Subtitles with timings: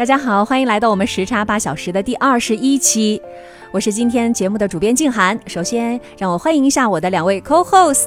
[0.00, 3.20] 大家好，欢迎来到我们时差八小时的第二十一期，
[3.70, 5.38] 我是今天节目的主编静涵。
[5.46, 8.06] 首先，让我欢迎一下我的两位 co-host，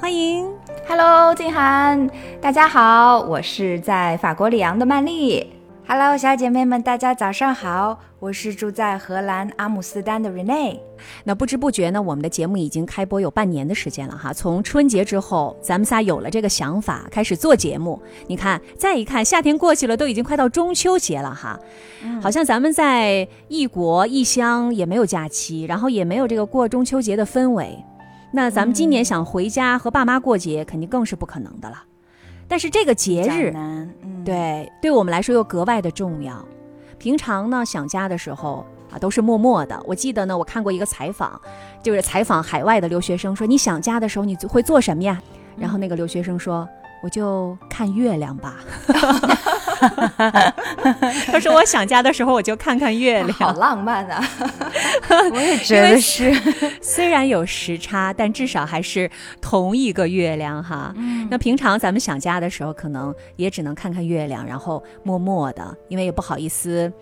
[0.00, 0.44] 欢迎
[0.88, 5.59] ，Hello，静涵，大家好，我是在法国里昂的曼丽。
[5.92, 7.98] Hello，小姐妹们，大家早上好！
[8.20, 10.78] 我是住在荷兰阿姆斯丹的 Rene。
[11.24, 14.32] 那不知不觉呢，我们的节目已经开播有半年的时间了哈。
[14.32, 18.00] 从春节之后，咱们仨有了这个想法，开始做节目。
[18.28, 21.58] 你看，再一看，夏天过去了，都已经快到中秋节了哈。
[22.22, 27.76] 好像咱们在异国异乡也没有假期，然后也没有这个过中秋节的氛围。
[28.32, 31.82] 那咱们今年想回家和爸妈过节，肯定更是不可能的了。
[32.50, 33.54] 但是这个节日，
[34.24, 36.44] 对，对我们来说又格外的重要。
[36.98, 39.80] 平常呢，想家的时候啊，都是默默的。
[39.86, 41.40] 我记得呢，我看过一个采访，
[41.80, 45.22] 就是采访海外的留学生，说你想家的时候，你会做什么呀？
[45.56, 46.68] 然后那个留学生说。
[47.02, 48.56] 我就看月亮吧。
[51.26, 53.32] 他说我想家的时候，我就看看月亮。
[53.32, 54.22] 好浪漫啊！
[55.32, 56.34] 我也觉得是。
[56.82, 60.94] 虽然有时差，但至少还是同一个月亮哈。
[61.30, 66.92] 那平常咱们想家的时候，可能也只能看看月亮，然后默默的，因为也不好意思。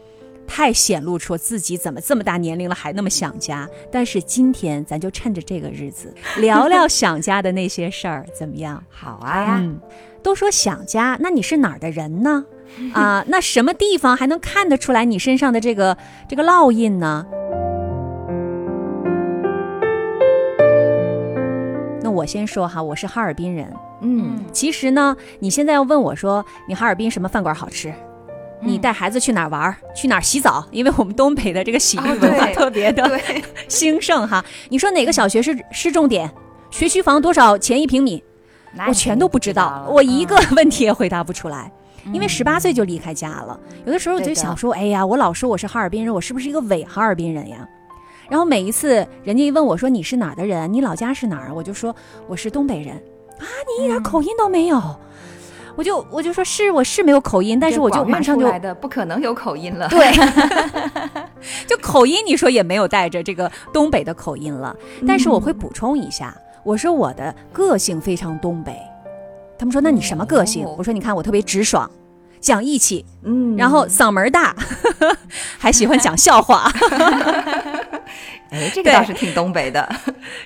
[0.48, 8.82] 太显露出自己怎么这么大年龄了还那么想家，但是今天咱就趁着这个日子 聊聊想家的那些事儿，怎么样？
[8.90, 9.78] 好啊，嗯，
[10.22, 12.46] 都说想家，那你是哪儿的人呢？
[12.92, 15.96] 啊，那什么地方还能看得出来你身上的这个
[16.28, 17.26] 这个烙印呢？
[22.02, 27.92] 那我先说哈，我是哈尔滨人，嗯，其实呢，你现在要问我说，你哈尔滨什么饭馆好吃？
[28.60, 29.74] 你带孩子去哪儿玩？
[29.94, 30.66] 去哪儿洗澡？
[30.70, 33.20] 因为我们东北的这个洗浴文化特别的
[33.68, 34.44] 兴盛哈。
[34.68, 36.30] 你说哪个小学是是重点？
[36.70, 38.22] 学区房多少钱一平米？
[38.86, 41.70] 我全都不知道，我一个 问题也回答不出来。
[42.12, 47.68] 因为十八岁就离开家了，有的时候我就想说，哎呀，我老说我是哈尔滨人，我是不是一个伪哈尔滨人呀？
[48.28, 51.52] 然后每一次人家一问我说你是哪儿的人，你老家是哪儿？
[51.54, 51.94] 我就说
[52.26, 52.94] 我是东北人
[53.38, 53.44] 啊，
[53.78, 54.78] 你一点口音都没有。
[55.78, 59.86] 我就我就说是我是没有口音，但是我就马上就来的不可能有口音了。
[59.88, 60.12] 对，
[61.68, 64.74] 就口音你说也没有带着这个东北的口音了。
[65.06, 68.76] 但是我会补充一下，我说我的个性非常东北。
[69.56, 70.64] 他们说那你什么个性？
[70.76, 71.88] 我说你看我特别直爽，
[72.40, 74.56] 讲义气，嗯，然后嗓门大，
[75.58, 76.68] 还喜欢讲笑话。
[78.50, 79.88] 哎，这个倒是挺东北的，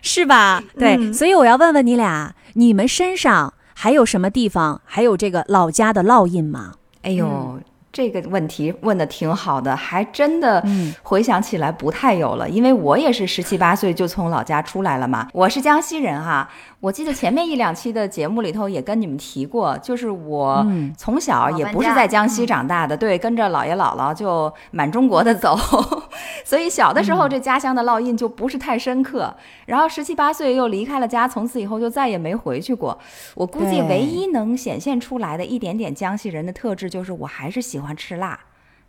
[0.03, 0.63] 是吧？
[0.79, 3.55] 对，所以我要问问你俩，你们身上。
[3.75, 6.75] 还有什么地方还有这个老家的烙印吗？
[7.03, 7.61] 哎呦，
[7.93, 10.65] 这个问题问的挺好的，还真的
[11.03, 16.49] 回想起来不太有了，因为我也是十七八岁就从老家出来了嘛，我是江西人哈。
[16.83, 20.67] 我记得前面一两期的节目里头也跟你们提过，就是我
[20.99, 25.57] 从小也不是在江西长大的，对，跟着姥爷姥姥就满中国的走，
[26.45, 29.33] 所以小的时候这家乡的烙印就不是太深刻。
[29.67, 32.99] 然后十七八岁又离开了家，从此以后就再也没回去过。
[33.37, 38.37] 我估计唯一能显现出来的一点点江西人的特质，就是我还是喜欢吃辣，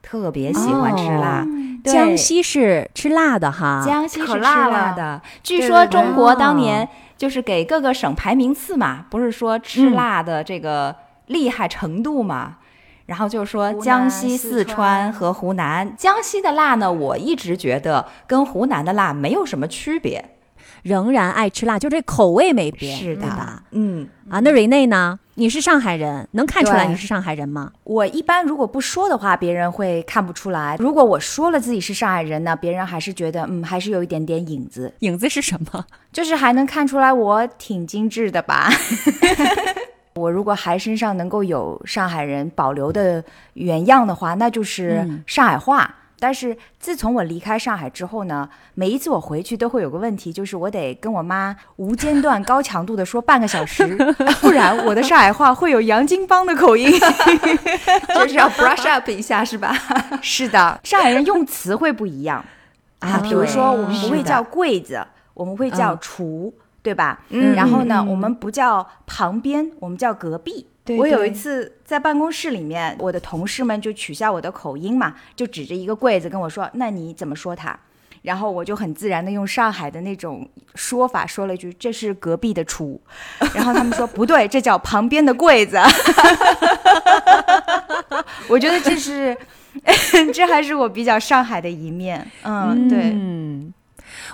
[0.03, 1.43] 特别喜欢吃辣。
[1.83, 5.19] 江西是吃辣的哈，江西是吃辣的。
[5.41, 6.87] 据说中国当年。
[7.15, 10.93] 就是给各个省排名次嘛，不是说吃辣的这个
[11.27, 12.57] 厉害程度嘛，
[13.05, 20.35] 然后就说江西、四川和湖南，江西的辣呢，我一直觉得跟湖南的辣没有什么区别。
[20.83, 25.19] 仍然爱吃辣，就这口味没变，是的，吧嗯啊，那瑞内呢？
[25.35, 27.71] 你是上海人，能看出来你是上海人吗？
[27.85, 34.94] 我一般如果不说的话，别人会看不出来；如果我说了自己是上海人呢，别人还是觉得嗯，还是有一点点影子。
[35.00, 35.83] 影子是什么？
[36.12, 38.69] 就是还能看出来我挺精致的吧。
[40.15, 45.95] 我如果还身上能够有上海人保留的原样的话，那就是上海话。
[46.23, 53.85] 但是自从我离开上海之后呢，每一次我回去都会有个问题，就是我得跟我妈无间断、高强度的说半个小时，
[54.39, 56.89] 不然我的上海话会有洋泾浜的口音，
[58.15, 59.75] 就是要 brush up 一下，是吧？
[60.21, 62.41] 是的，上海人用词会不一样
[62.99, 67.19] 啊，比如说我们不会叫柜子，我们会叫厨，对吧？
[67.31, 70.67] 嗯，然后呢，我们不叫旁边，我们叫隔壁。
[70.85, 77.80] 对我有一次在办公室里面，我的同事们就取笑我的口音嘛，就指着一个柜子跟我说：“那你怎么说他？”
[78.24, 83.00] 然后我就很自然的用上海的那种说法说了一句：“这是隔壁的厨。”
[83.53, 85.77] 然后他们说：“不对，这叫旁边的柜子。
[88.47, 89.38] ”我觉得这是，
[90.33, 92.25] 这还是我比较上海的一面。
[92.44, 93.12] 嗯，对。
[93.13, 93.74] 嗯，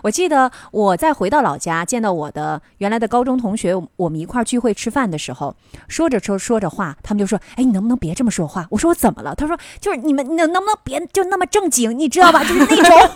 [0.04, 5.56] 我记得我在回到老家见到我的原来的高中同学，我们一块儿聚会吃饭的时候，
[5.88, 12.44] 说着说说着话，他们就说：“哎，你能不能别这么说话？”我说：“我怎么了？”他说：“就是你们能能不能别就那么正经，你知道吧？
[12.48, 12.98] 就是那种。”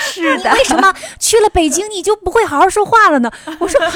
[0.00, 3.30] 是的为什么去了北京你就不会好好说话了呢？
[3.58, 3.92] 我说啊，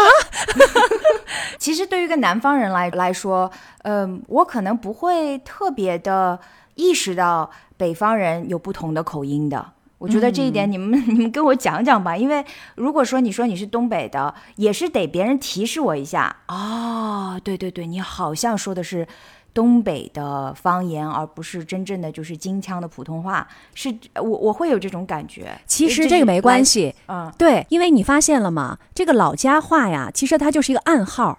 [1.58, 3.50] 其实对于一个南方人来来说，
[3.84, 6.38] 嗯、我可能不会特别的
[6.74, 9.72] 意识到北方人有不同的口音的。
[10.02, 12.44] 我觉得这一点你们、 你们跟我讲讲吧，因为
[12.74, 16.34] 如果说你说你是东北的，也是得别人提示我一下。
[16.48, 19.06] 哦，对对对，你好像说的是
[19.54, 23.46] 东北的方言，而不是真正的就是京腔的普通话。
[23.74, 25.56] 是我我会有这种感觉。
[25.68, 26.72] 其实这个没关系。
[26.72, 28.78] 系，嗯，对，因为你发现了吗？
[28.92, 31.38] 这个老家话呀，其实它就是一个暗号，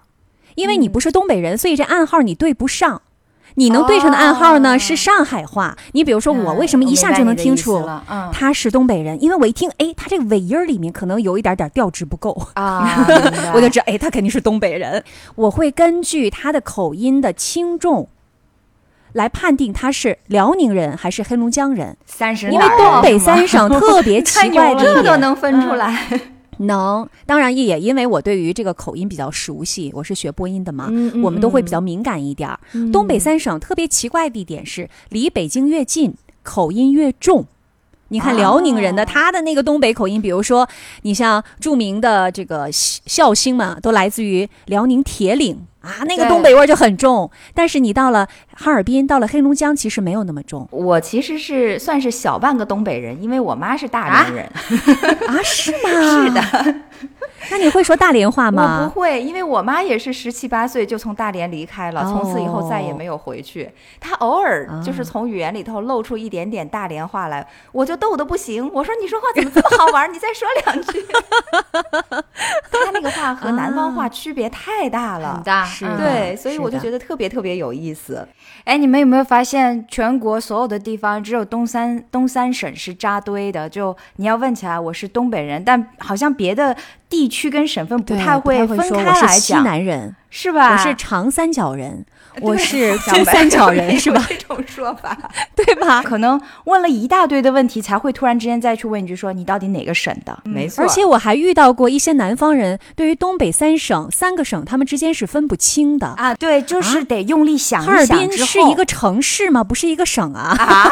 [0.54, 3.02] 因为你不是东北人，所以这暗号你对不上。
[3.54, 5.76] 你能对上的暗号呢、哦是上海话。
[5.92, 7.88] 你比如说我为什么一下就能听出
[8.32, 9.22] 他是东北人？
[9.22, 12.48] 因为我一听，哎，他这个尾音儿里面可能有一点点调值不够。
[12.54, 13.06] 啊，
[13.54, 15.02] 我就知道，哎，他肯定是东北人。
[15.36, 18.08] 我会根据他的口音的轻重
[19.12, 25.96] 来判定他是辽宁人还是黑龙江人，三十因为东北三省 特别奇怪的这，都能分出来。
[26.58, 30.90] 能，当然也因为我对于这个口音比较熟悉，我是学播音的嘛，
[31.22, 32.58] 我们都会比较敏感一点儿。
[32.92, 37.46] 东北三省特别奇怪的一点是，离北京越近，口音越重。
[38.08, 40.68] 你看辽宁人的、哦他的那个东北口音，比如说
[41.02, 47.30] 你像著名的这个笑笑星嘛，都来自于辽宁铁岭啊，那个东北味儿就很重。
[47.54, 54.46] 但是你到了哈尔滨，到了黑龙江，其实没有那么重我其实是算是小半个东北人，因为我妈是大连人。
[55.28, 55.88] 啊， 是吗？
[55.90, 56.74] 是的。
[57.50, 58.88] 那你会说大连话吗我吗？
[58.88, 63.70] 不会，因为我妈也是十七八岁就从大连离开了，从此以后再也哦没有回去。
[64.00, 68.70] 她偶尔就是从语言里头露出一点点大连话来，我就逗得不行。
[68.72, 70.10] 我说你说话怎么这么好玩？
[70.10, 71.04] 你再说两句。
[72.72, 78.26] 她那个话和南方话区别太大了，很大，是嗯对，所以我就觉得特别特别有意思。
[78.64, 83.68] 哎，你们有没有发现，全国所有的地方只有东三东三省是扎堆的？
[83.68, 86.74] 就你要问起来，我是东北人，但好像别的
[87.08, 90.72] 地区跟省份不太会分开说我是西，南人，是吧？
[90.72, 92.06] 我是长三角人，
[92.40, 94.24] 我是想呗珠三角人， 是吧？
[94.28, 95.16] 这种说法，
[95.54, 96.02] 对吧？
[96.04, 100.38] 可能问了一大堆的问题，才会突然之间再去问一句说你到底哪个省的？
[100.44, 100.82] 没错。
[100.82, 106.06] 而且我还遇到过一些南方人，对于东北三省三个省，他们之间是分不清的。
[106.06, 109.62] 啊，对，就是得用力想一想哈尔，滨是一个城市吗？
[109.64, 110.90] 不是一个省啊。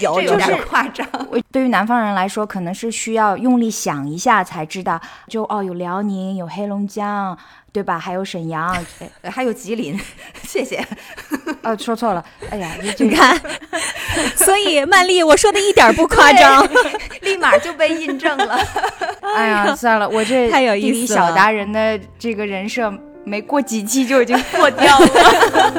[0.00, 1.06] 有有点夸张。
[1.30, 4.98] 我对于南方人来说，可能是需要用力想一下才知道，
[5.28, 7.36] 就哦，有辽宁，有黑龙江，
[7.72, 7.98] 对吧？
[7.98, 8.76] 还有沈阳，
[9.22, 9.98] 哎 还有吉林，
[10.42, 10.84] 谢谢。
[11.62, 13.38] 呃，说错了，哎呀，你看，
[14.36, 16.66] 所以曼丽，我说的一点不夸张。
[17.22, 18.58] 立马就被印证了。
[19.20, 22.92] 哎呀，算了，我这 地理小达人的这个人设，
[23.24, 25.06] 没过几期就已经破掉了。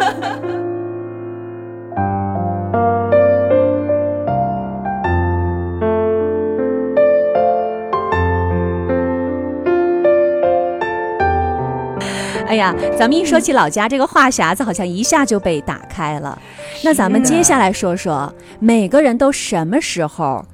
[12.73, 16.38] 呀，咱们一说起老家，这个话匣子好像一下就被打开了。
[16.83, 20.45] 那咱们接下来说说，每个人都什么时候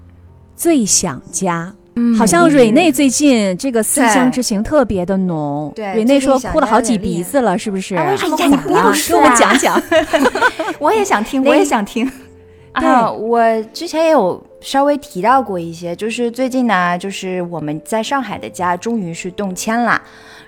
[0.56, 1.74] 最想家？
[2.18, 5.72] 好像蕊内最近这个思乡之情特别的浓。
[5.74, 7.96] 对蕊内说哭了好几鼻子了，是不是？
[7.96, 9.82] 哎为什么哎呀哭你不要不是跟我啊讲讲。
[10.78, 12.12] 我也想听，我也想听。
[12.74, 13.40] 啊，我
[13.72, 20.02] 之前也有稍微提到过一些，就是最近呢，就是我们在上海的家终于是动迁啦。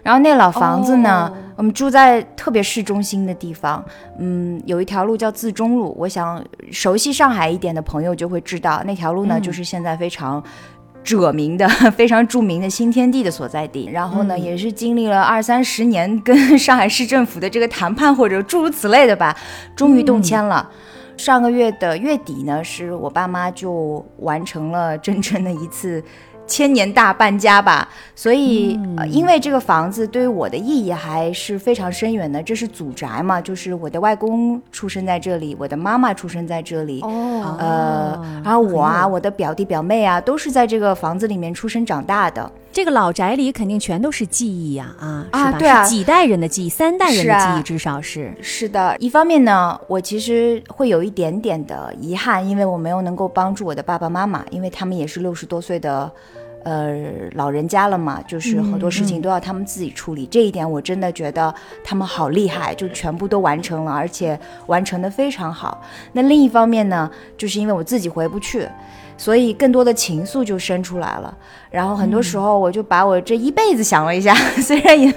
[0.07, 3.83] 然后那老房子呢，我们住在特别市中心的地方，
[4.19, 5.93] 嗯，有一条路叫自中路。
[5.99, 10.41] 我想熟悉上海一点的朋友就会知道，那条路呢，就是现在非常。
[11.03, 19.33] 者名的 非常著名的新天地的所在地，然后呢，也是经历了二三十年跟 上海市政府的这个谈判或者诸如此类的吧，
[19.73, 20.69] 终于动迁了。
[21.15, 26.03] 上个月的月底呢，是我爸妈就完成了真正的一次
[26.47, 27.87] 千年大搬家吧。
[28.15, 32.41] 所以，呃，因为这个房子对于我的意义还是非常深远的。
[32.41, 37.01] 这是祖宅嘛，就是我的外公出生在这里，我的妈妈出生在这里。
[37.01, 42.51] 哦，呃，然后我啊，我的表弟表妹啊，都是在这个房子里面出生长大的。
[42.71, 45.39] 这个老宅里肯定全都是记忆呀，啊，是吧？
[45.39, 48.31] 啊对几代人的记忆，三代人的记忆，至少是。
[48.41, 56.11] 是的，一方面呢，我其实会有一点点的遗憾，因为我没有能够帮助我的爸爸妈妈，因为他们也是六十多岁的，
[56.67, 60.25] 呃，老人家了嘛，就是很多事情都要他们自己处理。
[60.25, 65.81] 这一点我真的觉得他们好厉害，就全部都完成了，而且完成的非常好。
[66.11, 68.67] 那另一方面呢，就是因为我自己回不去。
[69.17, 71.35] 所以更多的情愫就生出来了，
[71.71, 75.11] 然后很多时候我就把我这一辈子想了一下， 虽然也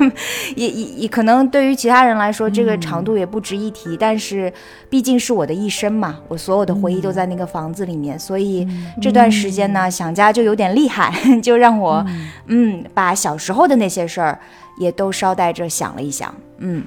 [0.56, 4.52] 也也也可能对于其他人来说这个长度也不值一提，但是
[4.88, 8.66] 毕竟是我的一生嘛，我所有的回忆都在那个房子里面，所以
[9.00, 12.04] 这段时间呢想家就有点厉害， 就让我
[12.46, 12.84] 嗯。
[12.94, 14.38] 把小时候的那些事儿
[14.78, 16.82] 也都捎带着想了一想，嗯，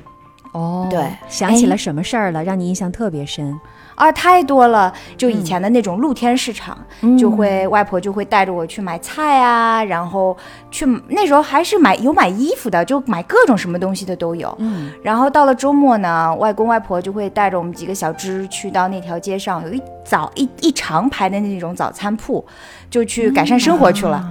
[0.54, 1.02] 哦对。
[1.30, 3.54] 想起了什么事儿了，让你印象特别深？
[3.96, 4.94] 啊，太多了！
[5.18, 10.36] 就以前的那种露天市场，嗯就会外婆就会带着我去买菜啊，然后
[10.72, 14.54] 去那时候还是买有买衣服的，就买各种什么东西的都有。
[14.60, 22.44] 嗯，然后到了周末呢，外公外婆就会带着我们几个小侄去到那条街上，有一早一一长排的那种早餐铺，
[22.90, 24.26] 就去改善生活去了。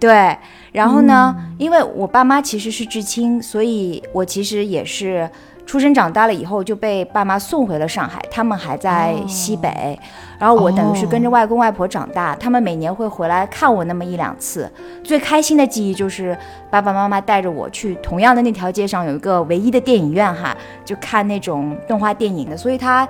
[0.00, 0.36] 对，
[0.72, 5.30] 然后呢，因为我爸妈其实是至亲，所以我其实也是
[5.66, 9.98] 出生长大了以后就被爸妈送回了上海，他们还在西北，
[10.38, 14.70] 然后我等于是跟着外公外婆长大，他们每年会回来看我那么一两次。
[15.02, 16.36] 最开心的记忆就是
[16.70, 23.08] 爸爸妈妈带着我去同样的那条街上有一个唯一的电影院哈，就看那种动画电影的，所以它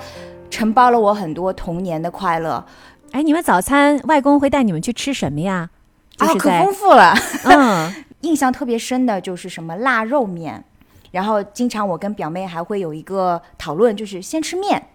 [0.49, 2.65] 承包了我很多童年的快乐
[3.11, 5.71] 哎，你们早餐外公会带你们去吃什么呀？
[6.17, 7.15] 就啊，可丰富了。
[7.45, 7.93] 嗯，
[8.23, 10.65] 印象特别深的就是什么腊肉面，
[11.15, 14.89] 然后经常我跟表妹还会有一个讨论，就是先吃面。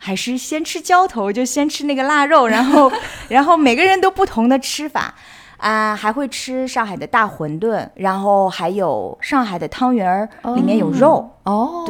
[0.00, 2.90] 还是先吃浇头，就先吃那个腊肉， 然后，
[3.30, 5.12] 然后每个人都不同的吃法，
[5.56, 11.28] 啊、还会吃上海的大馄饨，然后还有上海的汤圆儿，里面有肉。
[11.42, 11.82] 哦，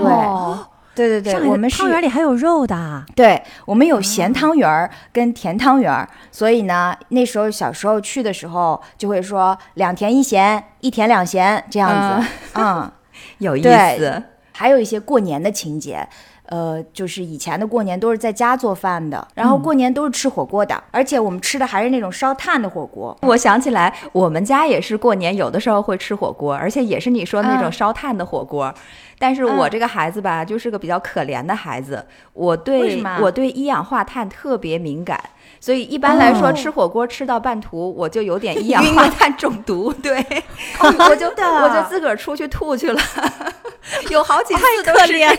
[0.94, 3.04] 对，对对对，我们汤圆里还有肉的。
[3.14, 11.90] 对，我们有咸汤圆儿跟甜汤圆儿，所以呢，那时候小时候去的时候就会说两甜一咸，一甜两咸这样
[12.22, 12.90] 子，嗯，
[13.38, 14.22] 有意思。
[14.52, 16.08] 还有一些过年的情节。
[16.50, 23.14] 呃，就是以前的过年都是在家做饭的，然后过年都是吃火锅的，而且我们吃的还是那种烧炭的火锅。
[23.20, 28.74] 我想起来，我们家也是过年有的时候会吃火锅，而且也是你说的那种嗯烧炭的火锅。
[29.18, 32.02] 但是我嗯这个孩子吧，就是个比较可怜的孩子，
[32.32, 35.20] 我对我对一氧化碳特别敏感。
[35.60, 36.52] 所以一般来说，哦。
[36.58, 40.18] 吃火锅吃到半途，我就有点一氧化碳中毒，对，
[40.82, 43.00] 我就我就自个儿出去吐去了，
[44.10, 45.32] 有好几次都是这样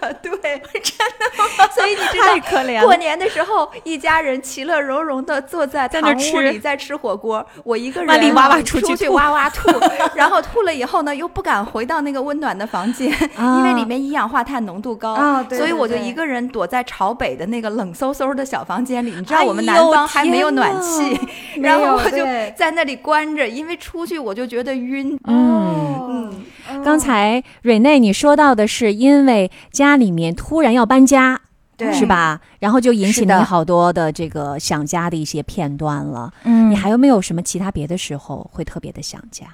[0.00, 1.68] 的，对，真的吗？
[1.72, 6.42] 所以你知道，太可怜了过年的时候，一家人其乐融融的坐在堂屋吃。
[6.48, 9.70] 里在吃火锅，我一个人出出去哇哇吐，
[10.14, 19.10] 然后吐了以后呢，又不敢回到那个温暖的房间，因为里面一氧化碳浓度高，所以我就一个人躲在朝北的那个冷飕飕的小房间里。
[19.10, 21.18] 你知道哎我们南方还没有暖气，
[21.60, 22.24] 然后我就
[22.56, 25.18] 在那里关着，因为出去我就觉得晕。
[25.24, 26.32] 嗯，
[26.70, 31.40] 嗯，刚才蕊内你说到的是因为家里面突然要搬家，
[31.76, 32.04] 对是？
[32.06, 32.40] 吧？
[32.58, 36.32] 然后就引起你好多的这个想家的一些片段了。
[36.44, 39.46] 嗯你还有没有什么其他别的时候会特别的想家？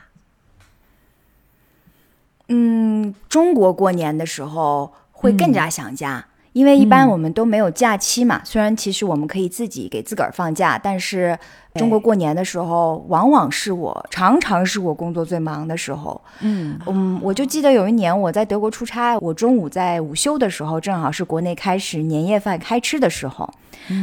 [2.48, 8.40] 嗯，中国过年的时候会更加想家，因为一般嗯我们都没有假期嘛。
[8.44, 11.36] 虽然其实我们可以自己给自个儿放假，但是
[11.74, 16.18] 中国过年的时候，往往是我常常是我工作最忙的时候。
[16.40, 23.52] 嗯嗯，我就记得有一年我在德国出差，我中午在午休的时候，正好是国内开始年夜饭开吃的时候，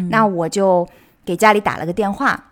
[0.10, 0.86] 那我就
[1.24, 2.51] 给家里打了个电话。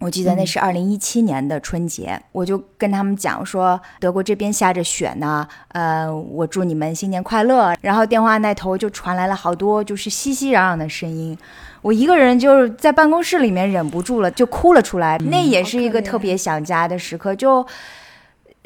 [0.00, 7.74] 我记得那是二零一七年的春节，我就跟他们讲说，德国这边下着雪呢，呃，我祝你们新年快乐。
[7.82, 11.36] 然后电话那头就传来了好多就是熙熙攘攘的声音，
[11.82, 15.18] 我一个人就是在办公室里面忍不住了，就哭了出来。
[15.18, 17.66] 那也是一个特别想家的时刻，就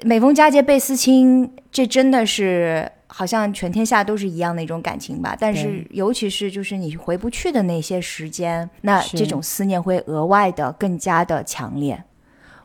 [0.04, 5.36] 每逢佳节倍思亲，这真的是好像全天下都是一样的一种感情吧。
[5.38, 12.02] 但是尤其是就是你回不去的那些时间，那这种思念会额外的更加的强烈。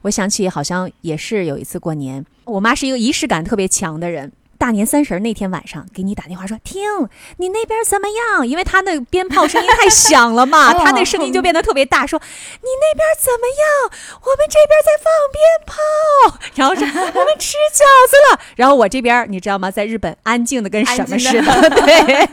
[0.01, 4.31] 我想起好像也是有一次过年，我妈是一个仪式感特别强的人。
[4.59, 6.83] 大年三十儿那天晚上给你打电话说，听
[7.37, 8.45] 你那边怎么样？
[8.45, 14.19] 因为他那个鞭炮声音太响了嘛， 他那声音就变得特别大，说你那边怎么样？
[14.21, 16.85] 我们这边在放鞭炮，然后说
[17.21, 19.71] 我们吃饺子了，然后我这边你知道吗？
[19.71, 22.29] 在日本安静的跟什么似的， 对，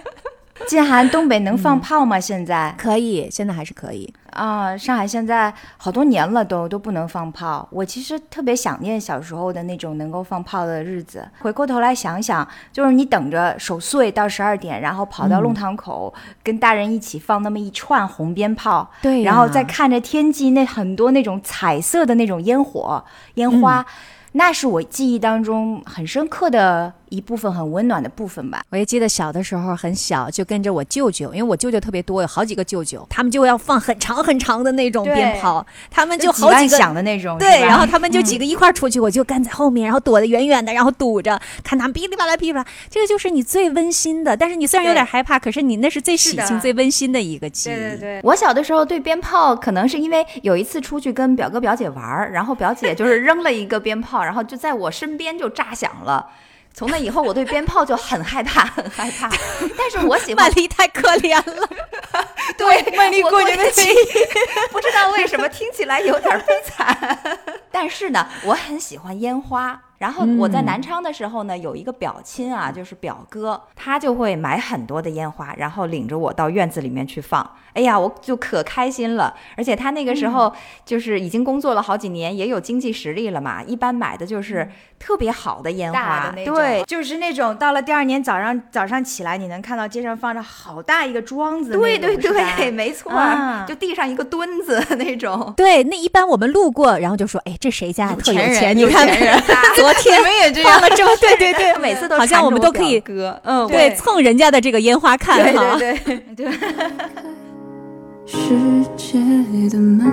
[0.67, 2.19] 静涵，东北能放炮吗？
[2.19, 2.75] 现在？
[2.77, 4.13] 可以，现在还是可以。
[4.31, 7.67] 啊，上海现在好多年了都都不能放炮。
[7.71, 11.27] 我其实特别想念小时候的那种能够放炮的日子。
[11.39, 23.03] 回过头来想想，就是你等着守岁到十二点，然后跑到弄堂口、跟大人一起放那么一串红鞭炮，对呀然后再看着天际那很多那种彩色的那种烟火
[23.35, 23.87] 烟花，
[24.33, 28.65] 那是我记忆当中很深刻的一部分，很温暖的部分吧。
[28.71, 42.67] 我也记得小的时候很小，就跟着我舅舅，因为我舅舅特别多，有好几个舅舅，他们就要放很长很长的那种鞭炮，他们就好几个响的那种，对，然后他们就几个一块儿出去，我就跟在后面，然后躲得远远的，然后堵着，看他们噼里啪啦噼里啪啦。
[42.91, 47.75] 这个就是你最温馨的，但是你虽然有点害怕，可是你那是最喜庆、最温馨的一个记忆。
[47.75, 56.27] 对对对，我小的时候对鞭炮，可能是因为有一次出去跟表哥表姐玩儿，然后表姐就是扔了一个鞭炮，然后就在我身边就炸响了。
[56.77, 59.31] 从那以后，我对鞭炮就很害怕，很害怕。
[59.79, 61.67] 但是我喜欢曼丽太可怜了，
[62.59, 63.95] 对曼丽我过年的记忆，
[64.71, 67.19] 不知道为什么听起来有点悲惨。
[67.73, 69.81] 但是呢，我很喜欢烟花。
[69.99, 77.49] 然后我在南昌的时候呢，有一个表亲啊，就是表哥，他就会买很多的烟花，然后领着我到院子里面去放。
[77.73, 79.35] 哎呀，我就可开心了。
[79.57, 80.53] 而且他那个时候
[80.85, 95.53] 就是已经工作了好几年，也有经济实力了嘛，一般买的就是特别好的烟花对，就是那种到了第二年早上早上起来，你能看到街上放着好大一个桩子，对对对，没错，啊就地上一个墩子 那种。
[95.57, 98.75] 对，那一般我们路过，然后就说，哎，这谁家特有钱？
[98.75, 99.43] 你有看钱人
[99.87, 105.77] 昨天 你们也这样了这么， 对对对，每次都好像我们都可以歌，嗯，对对蹭人家的这个烟花看哈。
[105.79, 106.51] 对对 对，
[108.27, 109.19] 世界
[109.71, 110.07] 的门，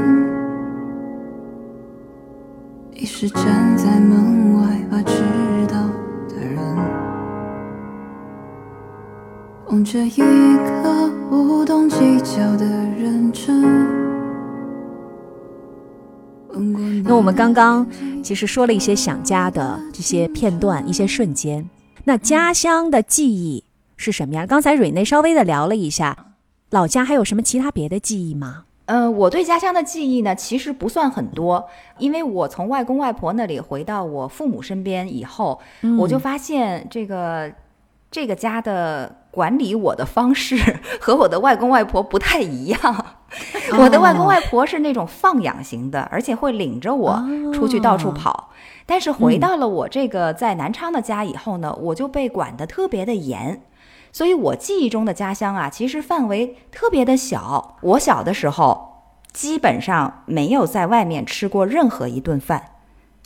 [2.94, 3.44] 已是站
[3.76, 5.14] 在门外把知
[5.68, 5.76] 道
[6.30, 6.58] 的人，
[9.68, 12.66] 望着一个不懂计较的
[12.98, 14.13] 认真。
[17.06, 17.86] 那我们刚刚
[18.24, 21.70] 其实说了一些想家的这些片段、一些瞬间。
[22.06, 23.64] 那家乡的记忆
[23.96, 24.46] 是什么样？
[24.46, 26.34] 刚才蕊内稍微的聊了一下，
[26.70, 28.66] 老家还有什么其他别的记忆吗？
[28.86, 35.62] 嗯，我对家乡的记忆呢，其实不算很多，因为我从外公外婆那里回到我父母身边以后，
[35.98, 37.50] 我就发现这个
[38.12, 40.58] 这个家的管理我的方式
[41.00, 43.06] 和我的外公外婆不太一样。
[43.80, 48.50] 我的外公外婆是那种放养型的，而且会领着我出去到处跑。
[48.86, 53.62] 但是回到了我这个在南昌的家以后呢，我就被管得特别的严。
[54.12, 57.78] 所以我记忆中的家乡啊，其实范围特别的小。
[57.82, 62.73] 我小的时候，基本上没有在外面吃过任何一顿饭，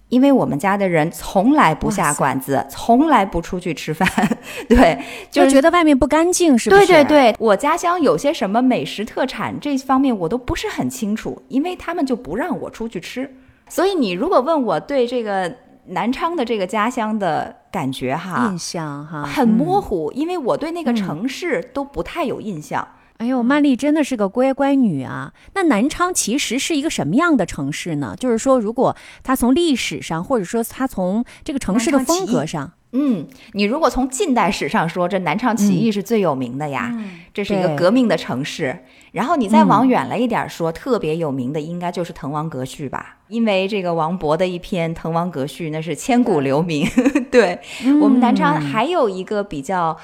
[0.09, 4.07] 因为我们家的人从来不下馆子，从来不出去吃饭。
[4.69, 4.97] 对，
[5.29, 6.85] 就是觉得外面不干净，是不是？
[6.85, 13.29] 对对对，我家乡有些什么美食特产这方面我都不是很清楚，因为他们就不让我出去吃。
[13.67, 15.53] 所以你如果问我对这个
[15.87, 22.87] 南昌的这个家乡的感觉哈印，象哈很嗯模糊，因为我对那个城市都不太有印象。
[23.17, 25.33] 哎呦，曼丽真的是个乖乖女啊！
[25.55, 28.15] 那南昌其实是一个什么样的城市呢？
[28.17, 36.95] 就是说，如果它从历史上，或者说它从这个城市的风格上，嗯，你如果从近代史上说，这南昌起义是最有名的呀，
[37.33, 38.83] 这是一个革命的城市。
[39.13, 46.87] 然后你再往远了一点说，特别有名的应该就是滕王阁序吧，因为这个王勃的一篇《滕王阁序》那是千古留名。
[47.31, 47.59] 对、
[47.99, 49.97] 我们南昌还有一个比较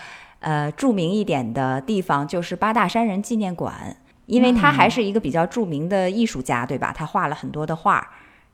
[0.44, 6.94] 呃著名一点的地方，就是八大山人纪念馆，因为他还是一个比较著名的艺术家，对吧？
[6.96, 8.08] 他画了很多的画。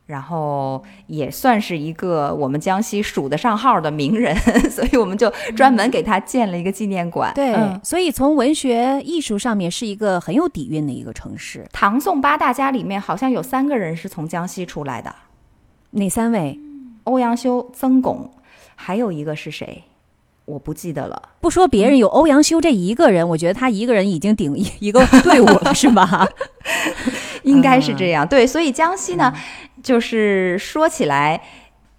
[0.10, 4.36] 然后也算是一个我们江西数得上号的名人，
[4.68, 7.32] 所以我们就专门给他建了一个纪念馆。
[7.36, 11.64] 对，嗯所以从文学艺术上面是一个很有底蕴的一个城市。
[11.72, 15.14] 唐宋八大家里面好像有三个人是从江西出来的，
[15.92, 16.60] 哪三位？
[17.04, 18.32] 欧阳修、曾巩，
[18.74, 19.84] 还有一个是谁？
[20.50, 21.22] 我不记得了。
[21.40, 26.28] 不说别人，有欧阳修这一个人，我觉得他一个人已经顶一 一个队伍了，是吧？
[27.44, 28.28] 应该是这样。
[28.28, 29.34] 对，所以江西呢，
[29.84, 31.42] 就是说起来。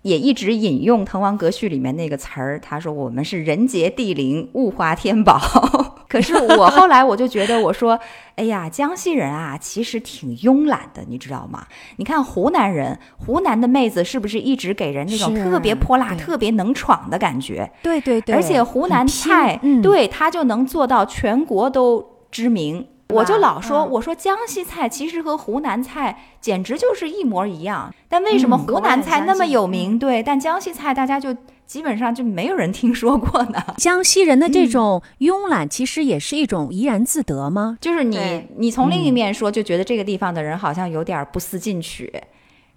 [0.02, 5.89] 也一直引用《滕王阁序》里面那个词儿，他说我们是人杰地灵、物华天宝。
[6.10, 7.96] 可是我后来我就觉得，我说，
[8.34, 11.64] 哎呀，江西人啊，其实挺慵懒的，你知道吗？
[11.98, 17.70] 你看湖南人，湖南的妹子是不是一直给人那种特别泼辣、特别能闯的感觉？
[17.80, 22.88] 对对对，而且湖南菜，嗯，对它就能做到全国都知名。
[23.10, 29.98] 我就老说，嗯我说江西菜其实和湖南菜简直就是一模一样，但为什么嗯湖南菜那么有名？
[29.98, 31.34] 对，但江西菜大家就
[31.70, 33.64] 基本上就没有人听说过呢。
[33.78, 37.78] 江西人的这种慵懒，其实也是一种怡然自得吗？
[37.80, 38.18] 就是你，
[38.56, 42.12] 你从另一面说，就觉得这个地方的人好像有点不思进取，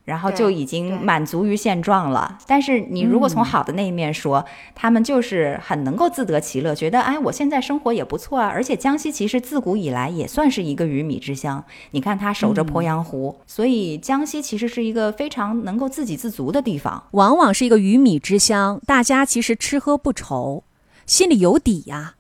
[0.06, 2.38] 然后就已经满足于现状了。
[2.46, 8.48] 但是你如果从好的那一面说，他们就是很能够自得其乐，觉得哎，我现在生活也不错啊。
[8.48, 17.04] 而且江西其实自古以来也算是一个鱼米之乡，你看它守着鄱阳湖，所以江西其实是一个非常能够自给自足的地方。
[17.12, 20.64] 往往是一个鱼米之乡，大家其实吃喝不愁，
[21.06, 22.16] 心里有底呀、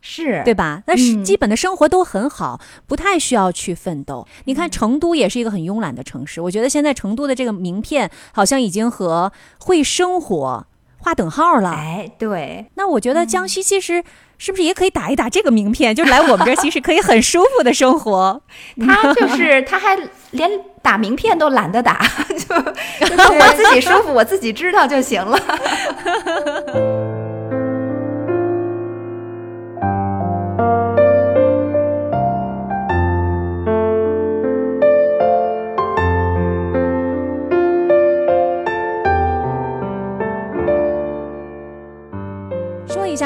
[0.00, 0.82] 是对吧？
[0.86, 4.26] 那是嗯基本的生活都很好，不太需要去奋斗。
[4.44, 10.66] 你看成都也是一个很慵懒的城市，我觉得现在成都的这个名片好像已经和会生活
[10.98, 11.70] 划等号了。
[11.70, 14.02] 哎，对，那我觉得江西其实
[14.36, 18.40] 是不是也可以打一打这个名片，就是来我们这儿其实可以很舒服的生活。
[18.84, 19.98] 他就 是他还
[20.30, 22.00] 连打名片都懒得打，
[22.48, 25.38] 就我自己舒服，我自己知道就行了。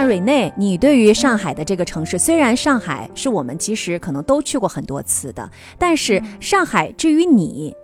[0.05, 7.75] 瑞内，你对于上海的这个城市，虽然上海是我们其实可能都去过很多次的，但是上海至于你，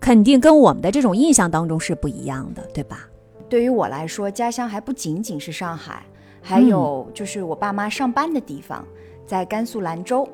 [0.00, 3.06] 肯定跟我们的这种印象当中是不一样的，对吧？
[3.50, 6.02] 对于我来说，家乡还不仅仅是上海，
[6.42, 8.84] 还有就是我爸妈上班的地方，
[9.26, 10.28] 在甘肃兰州。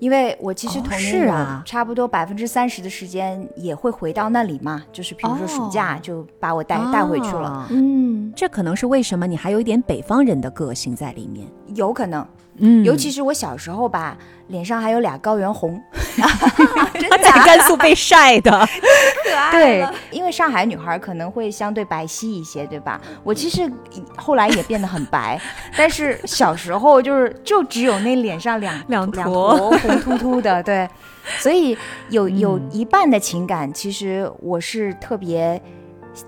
[0.00, 1.62] 因为我其实哦童年有是啊。
[1.64, 7.66] 差不多百分之三十的时间也会回到那里嘛，就是比如说暑假就把我带、带回去了，哦。
[7.70, 11.46] 嗯，这可能是为什么你还有一点北方人的个性在里面。
[11.74, 12.26] 有可能，
[12.58, 12.84] 嗯。
[12.84, 14.16] 尤其是我小时候吧，
[14.48, 15.80] 脸上还有俩高原红，
[16.94, 18.50] 真他在甘肃被晒的，
[19.24, 23.00] 可爱对，因为上海女孩可能会相对白皙一些，对吧？
[23.22, 23.70] 我其实
[24.16, 25.40] 后来也变得很白，
[25.76, 30.88] 但是小时候就是就只有那脸上两两两坨坨红秃秃的，对，
[31.38, 31.76] 所以
[32.10, 32.70] 有有嗯。
[32.72, 35.60] 一半的情感，其实我是特别。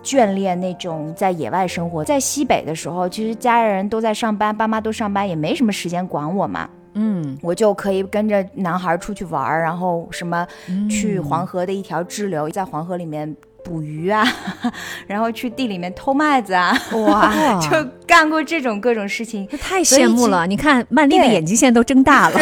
[0.03, 6.68] 眷恋那种在野外生活，在西北的时候，其实家人都在上班，爸妈都上班，也没什么时间管我嘛。
[6.94, 10.46] 嗯，我就可以跟着男孩出去玩儿，然后什么
[10.88, 14.25] 去黄河的一条支流，在黄河里面捕鱼啊，
[15.07, 16.75] 然后去地里面偷麦子啊，
[17.07, 19.46] 哇， 就干过这种各种事情。
[19.46, 20.46] 这太羡慕了！
[20.46, 22.38] 你看曼丽的眼睛现在都睁大了，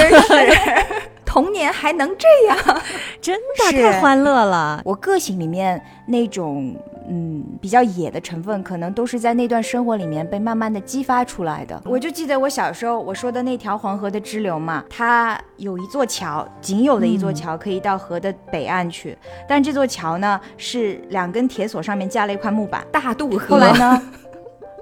[1.26, 2.80] 童年还能这样？
[3.20, 4.80] 真的是太欢乐了。
[4.84, 6.76] 我个性里面那种
[7.08, 11.80] 嗯比较野的成分，可能都是在那段生活里面被慢慢的激发出来的。
[11.84, 19.16] 我就记得我小时候我说的那条黄河的支流嘛，它有一座桥，仅有的一座桥可以到河的北岸去，
[19.48, 22.84] 但这座桥呢是两根铁索上面架了一块木板。
[22.90, 24.02] 大渡河，后来呢，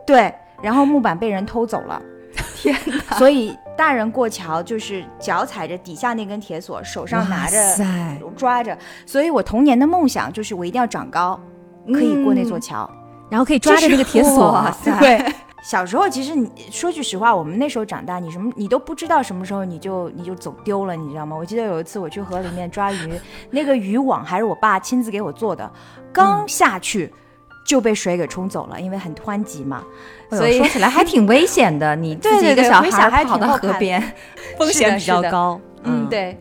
[0.06, 0.32] 对，
[0.62, 2.00] 然后木板被人偷走了。
[2.56, 3.18] 天哪！
[3.18, 7.58] 所以大人过桥就是脚踩着底下那根铁索，手上拿着
[8.36, 8.76] 抓着。
[9.04, 11.38] 所以我童年的梦想就是我一定要长高，
[11.86, 12.88] 可以过那座桥。
[13.30, 15.24] 然后可以抓着那个铁索，哇塞对，
[15.64, 21.34] 小时候其实你说句实话，我们那时候长大，你什么你都不知道什么时候你就你就走丢了，你知道吗？
[21.34, 23.18] 我记得有一次我去河里面抓鱼，
[23.50, 25.70] 那个渔网还是我爸亲自给我做的，
[26.12, 27.12] 刚下去。
[27.64, 29.84] 就被水给冲走了，因为很湍急嘛，
[30.30, 31.94] 所所以以说起来 还挺危险的。
[31.94, 34.02] 你自己一个小孩跑到河边，
[34.58, 35.60] 风险比较高。
[35.84, 36.36] 嗯，对。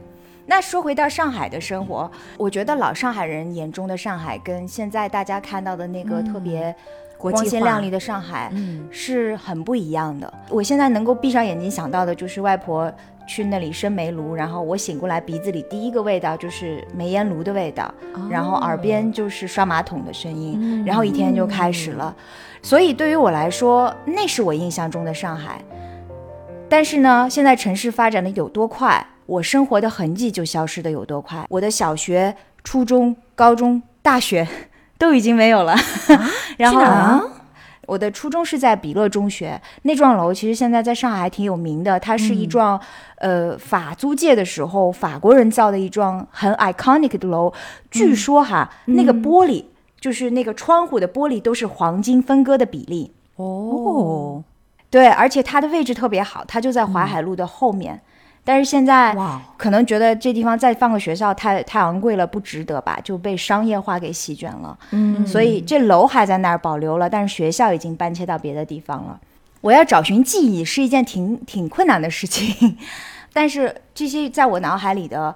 [0.45, 6.75] 那说回到上海的生活，我觉得老上海人眼中的上海，跟现在大家看到的那个特别
[7.17, 10.33] 光鲜亮丽的上海，嗯是很不一样的。
[10.49, 12.91] 我现在能够闭上眼睛想到的就是外婆
[13.27, 22.13] 去那里生煤炉，然后我醒过来鼻子里第一个味道就是煤烟炉的味道，哦然后耳边就是刷马桶的声音，然后一天就开始了。
[22.63, 25.61] 所以对于我来说，那是我印象中的上海。
[26.67, 31.45] 但是呢，现在城市发展的有多快，我生活的痕迹就消失的有多快。
[31.49, 34.47] 我的小学、初中、高中、大学
[34.97, 35.75] 都已经没有了。
[36.57, 37.29] 然后
[37.87, 42.79] 我的初中是在比乐中学，那幢楼其实现在在上海还挺有名的，它是一幢、
[43.17, 47.51] 呃法租界的时候法国人造的一幢很 iconic 的楼。
[47.89, 49.65] 据说哈，那个玻璃
[49.99, 53.13] 就是那个窗户的玻璃都是黄金分割的比例。
[53.35, 54.43] 哦，
[54.89, 58.01] 对，而且它的位置特别好，它就在淮海路的后面。
[58.43, 59.15] 但是现在，
[59.55, 64.77] 可能觉得这地方再放个学校太太昂贵了，不值得吧，就被商业化给席卷了。
[64.91, 69.19] 嗯所以这楼还在那儿保留了，但是学校已经搬迁到别的地方了。
[69.61, 72.77] 我要找寻记忆是一件挺挺困难的事情，
[73.31, 75.35] 但是这些在我脑海里的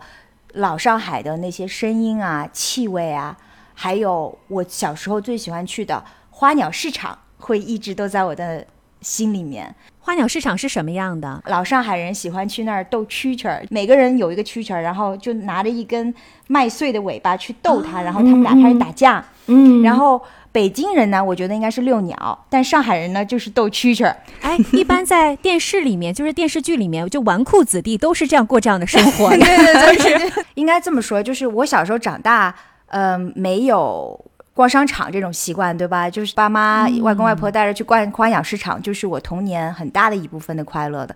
[0.53, 3.37] 老上海的那些声音啊、气味啊，
[3.75, 8.65] 还有我小时候最喜欢去的花鸟市场，会一直都在我的
[9.01, 9.73] 心里面。
[9.99, 11.41] 花鸟市场是什么样的？
[11.47, 16.13] 老上海人喜欢去那儿逗蛐蛐儿，每个人有一个蛐蛐儿，然后就拿着一根
[16.47, 19.23] 麦穗的尾巴去逗它，然后他们俩开始打架。
[19.47, 24.15] 嗯然后北京人呢，我觉得应该是遛鸟，但上海人呢就是逗蛐蛐儿。
[24.41, 29.37] 哎，一般在电视里面，就是电视剧里面，就纨绔子弟都是这样过这样的生活 的。
[29.37, 32.55] 对对对，就是 应该这么说，就是我小时候长大，
[32.87, 34.23] 呃，没有
[34.55, 36.09] 逛商场这种习惯，对吧？
[36.09, 41.15] 就是爸妈、外公外婆带着去逛花鸟市场，就是我童年很大的一部分的快乐的。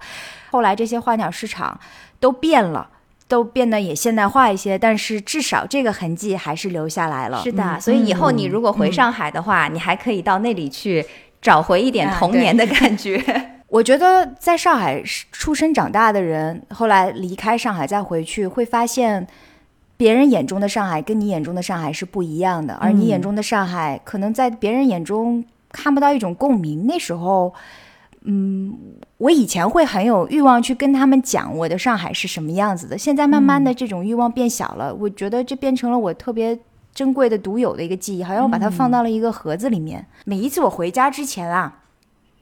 [0.51, 1.79] 后来这些花鸟市场
[2.19, 2.87] 都变了。
[3.29, 7.39] 都变得也现代化一些，但是至少这个痕迹还是留下来了。
[7.43, 11.05] 是的，所以以后你如果回上海的话，你还可以到那里去
[11.39, 13.23] 找回一点童年的感觉。
[13.69, 19.27] 我觉得在上海出生长大的人，后来离开上海再回去，会发现
[19.99, 26.87] 别人眼中的上海跟你眼中的上海是不一样的，而你眼中的上海可能在别人眼中看不到一种共鸣。
[26.87, 27.53] 那时候，
[28.21, 28.73] 嗯，
[29.17, 36.57] 我以前会很有欲望去跟他们讲我的上海是什么样子的，现在慢慢的这种欲望变小了，我觉得这变成了我特别。
[36.91, 40.05] 珍贵的、独有的一个记忆，好像我把它放到了一个盒子里面。
[40.25, 41.78] 每一次我回家之前啊，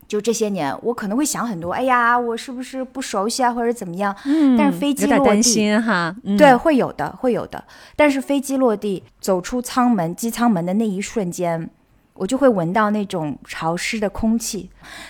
[0.07, 4.15] 就这些年，我可能会想很多，哎呀，我是不是不熟悉啊，或者怎么样？
[4.25, 6.15] 嗯，但是飞机落地，心哈。
[6.23, 7.63] 嗯对，会有的，会有的。
[7.95, 11.69] 但是飞机落地，走出舱门、机舱门的那一瞬间，
[12.13, 14.69] 我就会闻到那种潮湿的空气。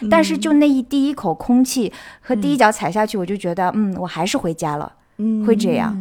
[0.10, 5.96] 但是就那一第一口空气和第一脚踩下去，我就觉得，嗯，我还是回家了，嗯会这样。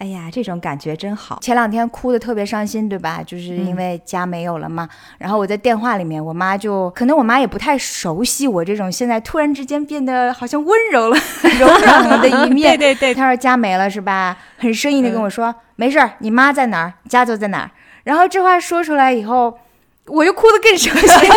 [0.00, 1.38] 嗯，哎呀，这种感觉真好。
[1.42, 3.22] 前两天哭的特别伤心，对吧？
[3.24, 4.88] 就是因为家没有了嘛。
[5.18, 11.18] 然后我在电话里面，我妈就可能我妈也不太熟悉我这种现在突然之间变得好像温柔了、
[11.58, 12.76] 柔软了的一 面。
[12.76, 14.36] 对对对她说家没了是吧？
[14.58, 17.70] 很生硬的跟我说，没事儿，你妈在哪儿，家就在哪儿。
[18.04, 19.58] 然后这话说出来以后，
[20.06, 21.30] 我又哭得更伤心。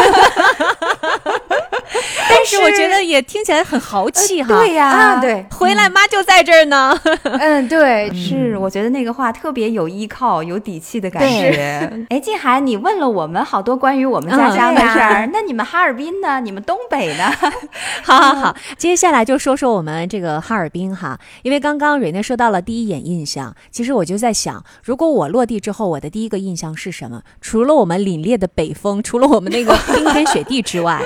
[2.34, 4.58] 但是我觉得也听起来很豪气哈。
[4.58, 7.00] 对呀、啊，对，回来妈就在这儿呢。
[7.24, 11.90] 嗯，对，是，我觉得那个话特别有依靠、有底气的感觉。
[12.10, 16.40] 哎，静涵，你问了我们好多关于我们家乡的事儿，那你们哈尔滨呢？
[16.42, 17.32] 你们东北呢？
[18.04, 27.22] 好好 好，接下来就说说我们这个哈尔滨哈，因为刚刚蕊内说到了第一眼印象，其实我就在想，如果我落地之后，我的第一个印象是什么？
[27.42, 31.02] 除了我们凛冽的北风，除了我们那个冰天雪地之外，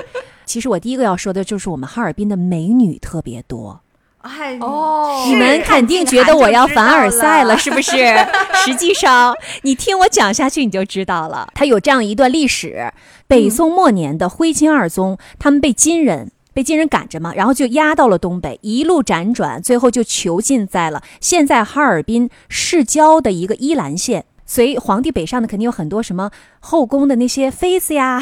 [0.48, 3.82] 其实我第一个要说的就是我们哈尔滨的美女特别多。
[4.22, 7.92] 哎哦你们肯定觉得我要凡尔赛了，是不是？
[8.66, 11.48] 实际上，你听我讲下去你就知道了。
[11.54, 12.92] 它有这样一段历史：
[13.28, 16.32] 北宋末年的徽钦二宗，他们被金人。
[16.54, 24.26] 被金人赶着嘛，然后就押到了东北，一路辗转，最后就囚禁在了现在哈尔滨市郊的一个依兰县。
[24.48, 28.20] 随皇帝北上的肯定有很多什么后宫的那些妃子呀，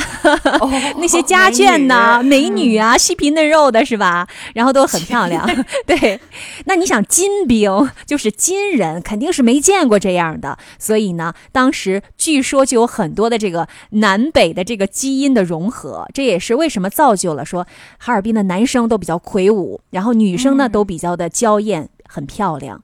[0.59, 4.27] 哦 那些家眷呐、美女啊，细皮嫩肉的是吧？
[4.53, 5.47] 然后都很漂亮。
[5.87, 6.19] 对，
[6.65, 17.67] 那你想金兵就是金人，肯定是没见过这样的，所以呢，当时据说就有很多的这个南北的这个基因的融合，这也是为什么造就了说
[17.99, 22.81] 哈尔滨的男生都比较魁梧，然后女生呢都比较的娇艳，很漂亮。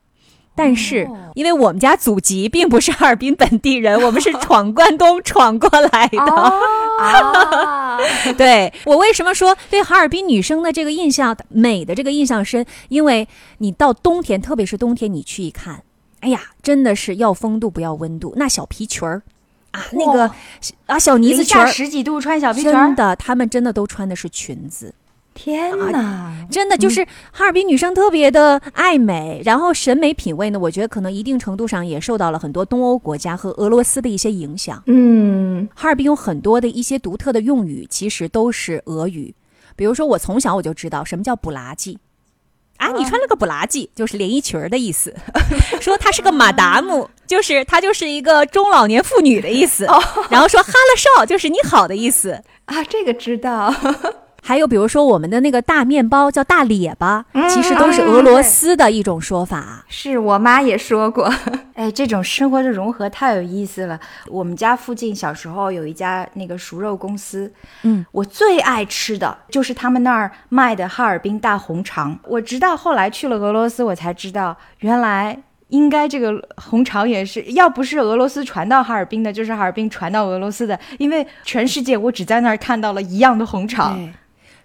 [0.54, 6.20] 但是，因为我们家祖籍并不是哈尔滨本地人， 我们是闯关东闯过来的。
[7.02, 7.98] 啊，
[8.38, 12.66] 对我为什么说对哈尔滨女生的这个印象美的这个印象深？
[12.90, 13.28] 因为
[13.60, 15.82] 你到冬天，特别是冬天，你去一看，
[16.20, 19.24] 哎呀，真的是要风度不要温度，那小皮裙儿
[19.72, 20.30] 啊，那个
[20.86, 24.94] 啊小呢子裙儿，十几度穿小皮裙真，的，她们真的都穿的是裙子。
[25.34, 26.46] 天哪！
[26.52, 34.84] 真的就是哈尔滨女生特别的爱美，然后审美品味呢，我觉得可能一定程度上也受到了很多东欧国家和俄罗斯的一些影响。
[34.88, 39.34] 嗯，哈尔滨有很多的一些独特的用语，其实都是俄语。
[39.76, 41.98] 比如说，我从小我就知道什么叫补拉季。
[42.78, 45.16] 啊，你穿了个补拉季，就是连衣裙儿的意思。
[45.80, 49.86] 说她是个马达姆，就是她就是一个中老年妇女的意思。
[50.30, 52.42] 然后说哈了少，就是你好的意思。
[52.66, 53.74] 啊，这个知道。
[54.44, 59.86] 还有比如说我们的那个大面包叫大列巴，其实都是俄罗斯的一种说法。
[59.88, 61.32] 是我妈也说过，
[61.76, 64.00] 哎，这种生活的融合太有意思了。
[64.28, 67.52] 我们家附近小时候有一家那个熟肉公司，
[67.84, 72.20] 嗯，我最爱吃的就是他们那儿卖的哈尔滨大红肠。
[72.24, 75.44] 我直到后来去了俄罗斯，我才知道原来。
[75.72, 80.78] 应该这个红肠也是，要不是俄罗斯传到哈尔滨的，就是哈尔滨传到俄罗斯的。
[80.98, 83.98] 因为全世界我只在那儿看到了一样的红肠。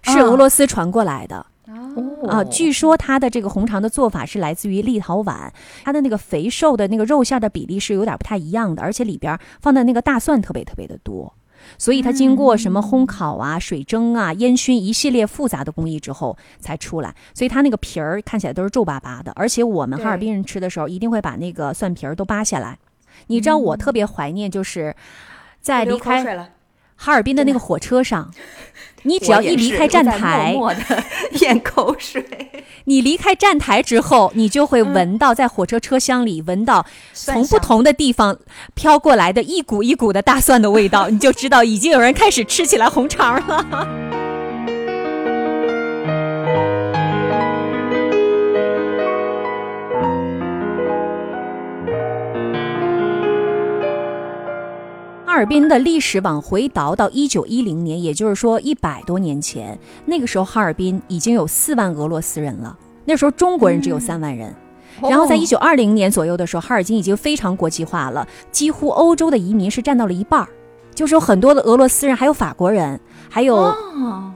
[0.07, 1.45] 是俄罗斯传过来的。
[1.67, 5.49] 哦啊，据说它的这个红肠的做法是来自于立陶宛，
[5.83, 11.33] 它的那个肥瘦的那个肉馅的比例是有点不太一样的，而且里边放的那个大蒜特别特别的多。
[11.77, 19.33] 所以它经过什么烘烤啊、水蒸啊、烟熏一系列复杂的工艺之后才出来，所以它那个皮儿看起来都是皱巴巴的。
[19.35, 22.77] 而且我们哈尔滨人吃的时候，一定会把那个蒜皮儿都扒下来。
[23.27, 24.95] 你知道我特别怀念，就是
[25.59, 26.47] 在离开
[26.97, 28.29] 哈尔滨的那个火车上，
[29.03, 31.03] 你只要一离开站台，默默的
[31.39, 32.25] 咽口水。
[32.85, 38.37] 你离开站台之后，你就会闻到在火车车厢里闻到从不同的地方
[38.73, 44.26] 飘过来的一股一股的大蒜的味道，你就知道已经有人开始吃起来红肠了。
[55.37, 62.75] 尔滨的历史往回倒到一九一零年，也就是说一百多年前，那个时候哈尔滨已经有四万俄罗斯人了。
[63.05, 64.51] 那时候中国人只有三万人，
[64.99, 70.47] 然后在一九二零年左右的时候，哈尔滨已经非常国际化了，几乎欧洲的移民是占到了一半儿，
[70.95, 73.71] 就是有很多的俄罗斯人，还有法国人，还有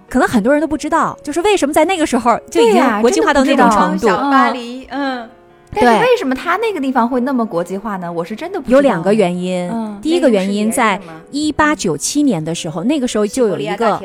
[0.08, 4.08] 可能很多人都不知道，就是为什么在那个时候就已经国际化到那种程度。
[4.08, 5.28] 巴黎，嗯。
[5.74, 8.12] 但是为什么他那个地方会那么国际化呢？
[8.12, 9.72] 我是真的不有两个原因。
[10.02, 11.00] 第一个原因，在
[11.32, 14.02] 一八九七年的时候，那个时候就有一个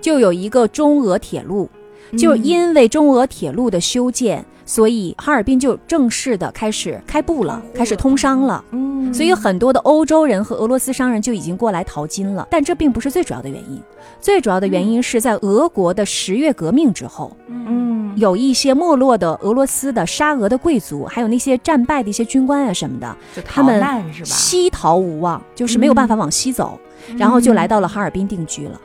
[0.00, 1.68] 就有一个中俄铁路，
[2.16, 8.64] 就因为中俄铁路的修建，所以哈尔滨就正式的开始开埠了，开始通商了。
[8.70, 12.48] 嗯，所以很多的欧洲人和俄罗斯商人就已经过来淘金了。
[12.50, 13.78] 但这并不是最主要的原因，
[14.18, 17.36] 最主要的原因是在俄国的十月革命之后。
[17.48, 18.16] 嗯。
[18.16, 23.82] 有一些没落的俄罗斯的沙俄的贵族，还有那些战败的一些军官啊什么的，他们
[24.24, 26.78] 西逃无望，就是没有办法往西走，
[27.18, 28.80] 然后就来到了哈尔滨定居了。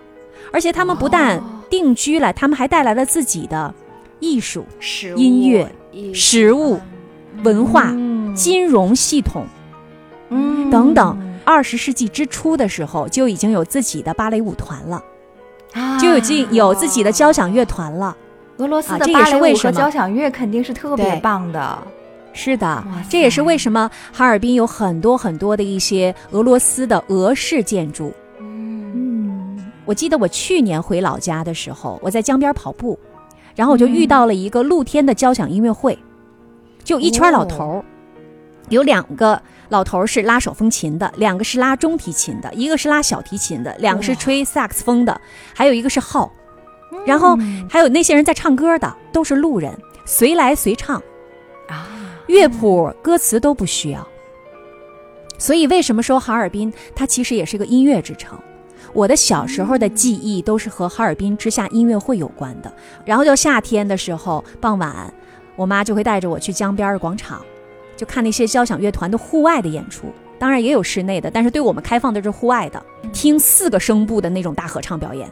[0.52, 3.74] 而且他们不但定居了，他们还带来了自己的
[4.22, 4.66] 艺术、
[5.18, 5.70] 音乐、
[6.14, 6.80] 食物、
[7.44, 7.92] 文化、
[8.36, 9.46] 金融系统，
[10.30, 11.18] 嗯等等。
[11.44, 15.02] 二十世纪之初的时候，就已经有自己的芭蕾舞团了，
[15.98, 18.16] 就已经有自己的交响乐团了。
[18.58, 21.78] 俄罗斯的芭蕾舞和交响乐肯定是特别棒的，
[22.34, 28.12] 是的，这也是为什么哈尔滨有很多很多的一些俄罗斯的俄式建筑。
[28.40, 33.00] 嗯，我记得我去年回老家的时候，我在江边跑步，
[33.58, 35.98] 然后我就遇到了一个露天的交响音乐会，
[36.84, 37.86] 就一圈老头儿，
[38.70, 45.20] 有两个老头儿是拉手风琴的，两个是拉中提琴的，一个是拉小提琴的，两个是吹萨克斯风的，
[45.56, 46.32] 还有一个是号。
[47.06, 47.36] 然后
[47.70, 51.02] 还有那些人在唱歌的，都是路人，随来随唱，
[51.68, 51.88] 啊，
[52.28, 54.08] 乐谱、歌词都不需要。
[55.40, 58.40] 所以为什么说哈尔滨它其实也是个音乐之城？
[58.94, 62.72] 我的小时候的记忆都是和哈尔滨之夏音乐会有关的。
[63.06, 65.14] 然后就夏天的时候，傍晚，
[65.56, 67.42] 我妈就会带着我去江边的广场，
[67.96, 70.08] 就看那些交响乐团的户外的演出，
[70.40, 75.30] 当然也有室内的，但是对我们开放的是户外的，听四个声部的那种大合唱表演。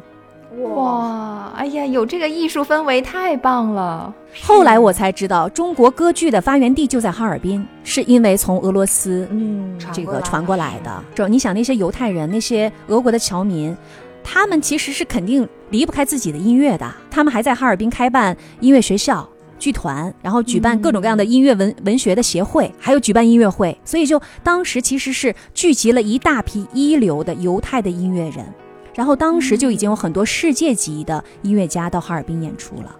[0.63, 4.13] 哇，哎呀，有这个艺术氛围太棒了。
[4.41, 11.03] 后来我才知道，中国歌剧的发源地就在哈尔滨，是因为从俄罗斯嗯这个传过来的。
[11.13, 13.75] 就你想那些犹太人、那些俄国的侨民，
[14.23, 16.89] 他们其实是肯定离不开自己的音乐的。
[17.11, 19.27] 他们还在哈尔滨开办音乐学校、
[19.59, 23.77] 剧团，然后举办各种各样的音乐文文学的协会，还有举办音乐会。
[23.83, 28.45] 所以就当时其实是聚集了一大批一流的犹太的音乐人。
[28.95, 32.95] 然后当时就已经有很多世界级的音乐家到哈尔滨演出了，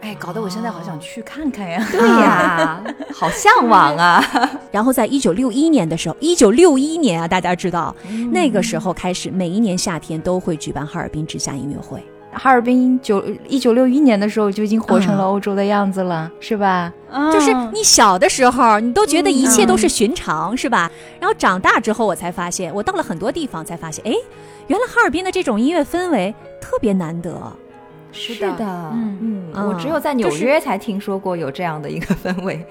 [0.00, 1.86] 哎，搞得我现在好想去看看呀！
[1.90, 2.82] 对呀，
[3.14, 4.22] 好向往啊！
[4.72, 7.94] 然后在一九六一年的时候，一九六一年啊，大家知道
[8.32, 12.02] 那个时候开始，每一年夏天都会举办哈尔滨之夏音乐会。
[12.32, 16.92] 哈尔滨九一九六一年的时候就已经活成了欧洲的样子了，是吧？
[17.32, 20.90] 就是你小的时候，你都觉得一切都是寻常，是吧？
[21.18, 24.12] 然后长大之后，我才发现，我到了很多地方才发现，哎。
[24.68, 27.52] 原来哈尔滨的这种音乐氛围特别难得，
[28.12, 28.56] 是的，
[28.92, 32.64] 嗯嗯，我只有在纽约才听说过有这样的一个氛围。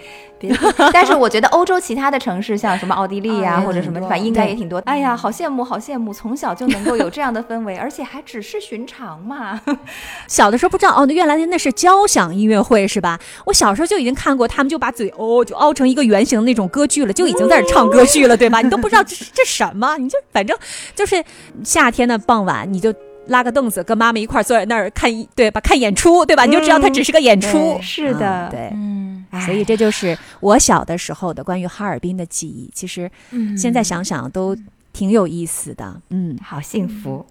[0.93, 4.77] 但是我觉得欧洲其他的城市，像什么奥地利呀，或者什么，反正应该也挺多。
[4.79, 9.59] 哎呀，好羡慕，好羡慕，从小就能够有这样的氛围，而且还只是寻常嘛。
[10.27, 13.19] 小的时候不知道哦，原来那是交响音乐会是吧？
[13.45, 18.61] 我小时候就已经看过，他们就把嘴哦就凹成一个圆形的那种歌剧了，就已经在这唱歌剧了，对吧？
[18.61, 20.55] 你都不知道这是这什么，你就反正
[20.93, 21.23] 就是
[21.63, 22.93] 夏天的傍晚，你就。
[23.27, 25.59] 拉个凳子，跟妈妈一块坐在那儿看，对吧？
[25.61, 26.45] 看演出，对吧？
[26.45, 27.79] 你就知道它只是个演出。
[27.81, 29.25] 是的，对，嗯。
[29.45, 32.71] 所以这就是我小的时候的关于哈尔滨的记忆。
[32.73, 33.11] 其实，
[33.57, 34.55] 现在想想都
[34.93, 36.01] 挺有意思的。
[36.09, 37.25] 嗯，好幸福。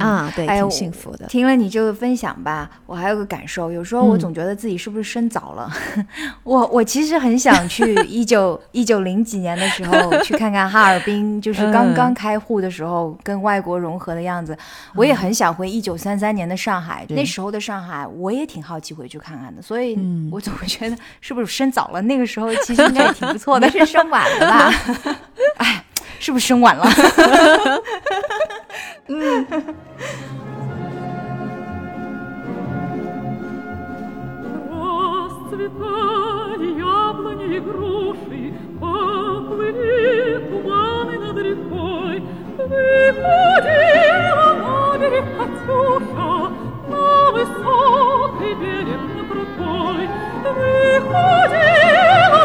[0.00, 1.26] 啊，对，挺幸福的。
[1.26, 5.70] 听了你这个分享吧，我还有个感受，有时候我嗯总觉得自己是不是生早了。
[6.44, 14.56] 我我其实很想去 一九一九零几年的时候 去看看哈尔滨，就是刚刚开户的时候跟外国融合的样子。
[14.94, 19.60] 我也很想回一九三三年的上海，那时候的上海我也挺好奇回去看看的。
[19.60, 22.00] 所以嗯我总会觉得是不是生早了？
[22.02, 23.66] 那个时候其实应该也挺不错的。
[23.70, 24.72] 是生晚了吧？
[26.19, 26.85] 是不是生晚了？
[35.51, 42.15] Расцветали яблони и груши, поплыли туманы над рекой.
[42.57, 43.65] Выходила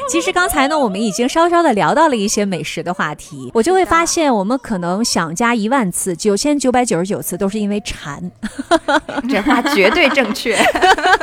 [0.07, 8.31] 其实刚才呢，我们已经稍稍的聊到了一些美食的话题，我就会发现，我们可能想加一万次，九千九百九十九次都是因为馋。
[9.27, 10.57] 这话绝对正确。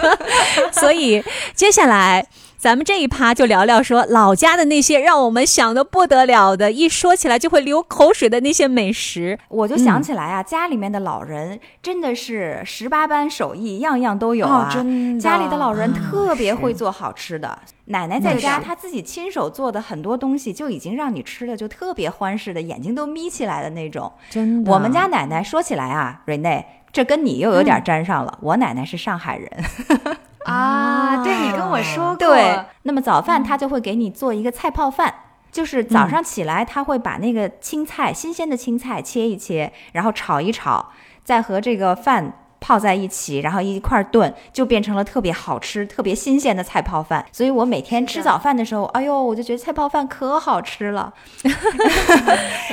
[0.73, 2.27] 所以接下来
[2.63, 9.37] 咱们这一趴就聊聊说老家的那些让我们想的不得了的，一说起来就会流口水的那些美食。
[9.49, 14.69] 我就想起来啊，家里面的老人真的是十八般手艺，样样都有啊。
[14.71, 17.59] 哦真的家里的老人特别会做好吃的。
[17.87, 24.13] 奶奶在家，她自己亲手做的很多东西，就已经让你吃的就特别欢实的，眼睛都眯起来的那种。
[24.31, 28.39] 真的我们家奶奶说起来啊，瑞内，这跟你又有嗯点沾上了。
[28.41, 29.51] 我奶奶是上海人，
[30.45, 35.15] 啊，对你跟我说过，对，那么早饭他就会给你做一个菜泡饭。
[35.53, 40.91] 就是早上起来，他会把那个青菜，新鲜的青菜切一切，然后炒一炒，
[41.23, 47.27] 再和这个饭泡在一起，然后一块儿炖，就变成了特别好吃、特别新鲜的菜泡饭。
[47.33, 51.13] 所以我每天吃早饭的时候，哎呦，我就觉得菜泡饭可好吃了。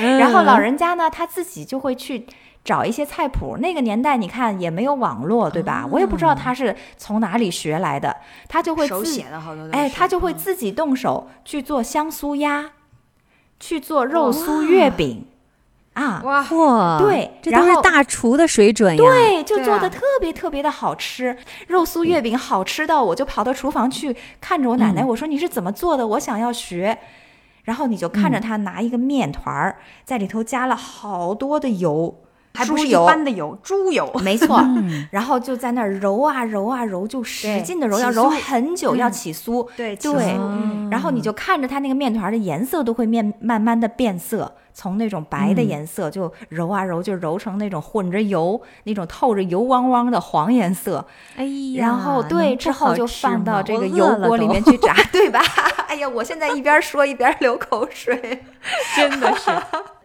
[0.18, 2.26] 然后老人家呢，他自己就会去
[2.64, 3.56] 找一些菜谱。
[3.58, 5.86] 那个年代，你看也没有网络，对吧？
[5.90, 8.16] 我也不知道他是从哪里学来的，
[8.48, 12.70] 他就会手自写的好多，哎，他就会嗯自己动手去做香酥鸭，
[13.58, 15.26] 去做肉酥月饼
[15.94, 16.22] 啊。
[16.24, 19.02] 哇，对这都是然后大厨的水准呀。
[19.02, 21.36] 对，就做的特别特别的好吃，
[21.68, 26.06] 肉酥月饼好吃到我就跑到厨房去看着我奶奶，嗯我说你是怎么做的？
[26.06, 26.98] 我想要学。
[27.64, 32.22] 然后你就看着嗯她拿一个面团儿，在里头加了好多的油，
[32.60, 34.10] 还不是一，般的油，猪油。
[34.22, 39.66] 没错，嗯然后就在那儿揉啊揉啊揉，就使劲的揉，要揉很久，要嗯起酥。
[39.76, 51.06] 对对嗯然后你就看着它那个面团的颜色都会面慢慢的变色，从那种白的嗯颜色就揉啊揉，就揉成那种混着油、那种透着油汪汪的黄颜色。
[51.36, 51.44] 哎
[51.74, 55.40] 呀，然后对，之后就放到这个油锅里面去炸，对吧？
[55.88, 58.42] 哎呀，我现在一边说一边流口水。
[58.96, 59.50] 真的是。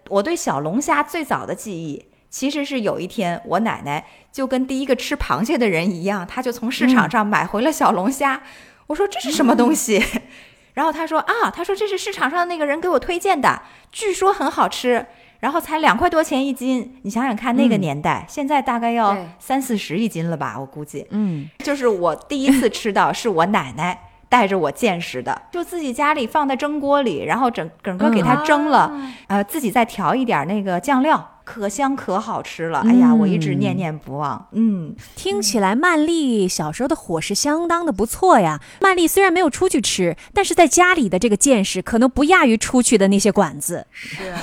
[0.09, 2.05] 我对小龙虾最早的记忆，
[2.35, 8.41] 其实是有一天我奶奶就跟第一个吃螃蟹的人一样，她就从市场上买回了小龙虾。
[8.87, 10.03] 我说这是什么东西？
[10.75, 15.05] 然后她说啊，她说这是市场上那个人给我推荐的，据说很好吃。
[15.39, 20.57] 然后才两块多钱一斤，你想想看，那个嗯年代，现在大概要三四十一斤了吧？
[20.59, 21.07] 我估计。
[21.11, 23.97] 嗯，就是我第一次吃到，是我奶奶
[24.35, 28.91] 带着我见识的，就自己家里放在蒸锅里，然后整整个给它蒸了，
[29.27, 32.83] 呃，自己再调一点那个酱料，可香可好吃了。
[32.85, 34.45] 哎呀，我一直念念不忘。
[34.51, 38.59] 嗯，听起来曼丽小时候的伙食相当的不错呀。
[38.81, 43.87] 曼丽虽然没有出去吃，但是在家里的这个见识可能不亚于出去的那些馆子。
[43.91, 44.33] 是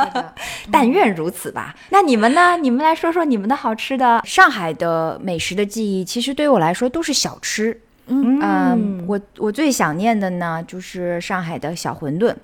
[0.72, 1.74] 但愿如此吧。
[1.90, 2.56] 那你们呢？
[2.56, 4.22] 你们来说说你们的好吃的。
[4.24, 7.82] 上海的美食的记忆，其实对于我来说都是小吃。
[8.06, 12.34] 嗯嗯，我我最想念的呢，就是上海的小馄饨。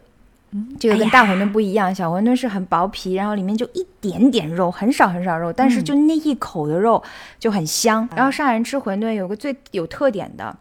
[0.81, 7.01] 这个跟大馄饨不一样，小馄饨是很薄皮，然后里面就一点点肉，很少很少肉，但是就那一口的肉
[7.39, 8.09] 就很香。
[8.17, 10.57] 然后上海人吃馄饨有个最有特点的，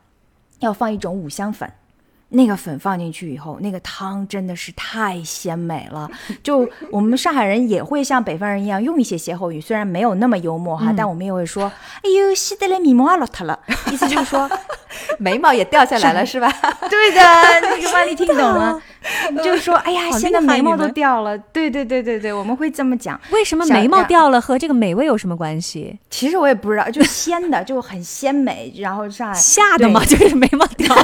[0.60, 1.68] 要放一种五香粉。
[2.30, 6.10] 那个粉放进去以后，那个汤真的是太鲜美了。
[6.44, 11.72] 就我们上海人也会像北方人一样用一些歇后语，虽然没有那么幽默哈，但我们也会说
[12.04, 13.60] ：“哎呦，吸得来眉毛啊落塌了。
[13.92, 14.50] ”意思就是说，
[15.18, 16.52] 眉毛也掉下来了是吧？
[16.90, 17.22] 对的，
[17.62, 18.80] 那个万丽听懂了，
[19.43, 21.38] 就是说，哎呀，现在眉毛都掉了。
[21.38, 23.20] 对对对对对，我们会这么讲。
[23.32, 25.97] 为什么眉毛掉了和这个美味有什么关系？
[26.10, 28.74] 其实我也不知道，就鲜的，就很鲜美。
[28.78, 30.04] 然后上来吓的嘛？
[30.06, 31.04] 就是眉毛掉了。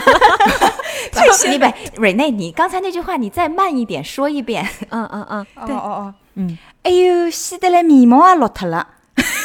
[1.50, 4.68] 你北蕊内，你刚才那句话你再慢一点说一遍。
[4.90, 8.78] 嗯嗯嗯，对，哦哦，嗯，哎呦，吸得来眉毛啊落脱了。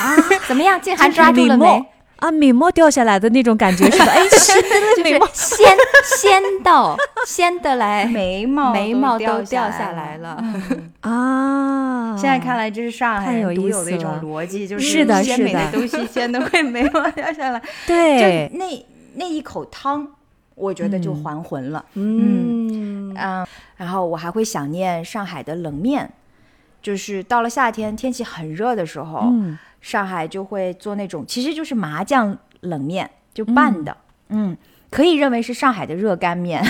[0.00, 0.16] 啊，
[0.48, 0.80] 怎么样？
[0.80, 1.84] 静涵抓住了没？
[2.20, 4.12] 啊，美墨掉下来的那种感觉是吧？
[4.12, 4.52] 哎， 是
[4.96, 5.76] 就是鲜
[6.18, 6.96] 鲜到
[7.26, 10.42] 鲜的来，眉毛眉毛都都掉下下来了。
[11.00, 17.62] 啊，现在看来，这是上海独有的一种逻辑，就是是的鲜是的美的东西鲜的会眉毛掉下来。
[17.86, 20.06] 对就，那那一口汤，
[20.54, 21.84] 我觉得就嗯还魂了。
[21.94, 23.46] 嗯，嗯，
[23.76, 26.12] 然后我还会想念上海的冷面，
[26.82, 33.96] 就是到了夏天天气很热的时候，嗯上海就会做那种其实就是麻酱冷面，就拌的，
[34.28, 34.56] 嗯。
[34.90, 36.60] 可以认为是上海的热干面，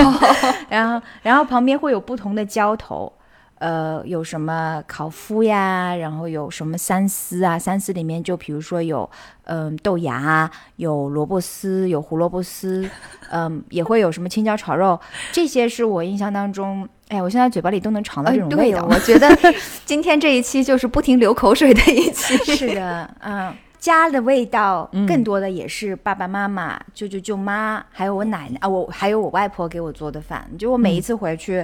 [0.68, 3.10] 然后然后旁边会有不同的浇头，
[3.54, 9.10] 呃，有什么烤麸呀，然后有什么三丝啊，三丝里面就比如说有
[9.44, 12.86] 嗯、豆芽，有萝卜丝，有胡萝卜丝，
[13.30, 15.00] 嗯，也会有什么青椒炒肉，
[15.32, 18.86] 这些是我印象当中，哎，我现在嘴巴里都能尝到这种味道。
[18.88, 19.28] 我觉得
[19.84, 22.34] 今天这一期就是不停流口水的一期。
[22.56, 30.48] 是的，嗯， 家的味道嗯更多的也是爸爸妈妈、舅舅舅妈，还有我奶奶啊，我还有我外婆给我做的饭。
[30.58, 31.62] 就我每一次回去，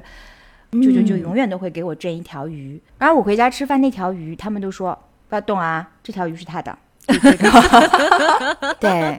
[0.73, 4.99] 舅舅就永远都会给我蒸一条鱼，然后我回家吃饭那条鱼，他们都说
[5.31, 6.77] 不要动啊，这条鱼是他的。
[8.79, 9.19] 对，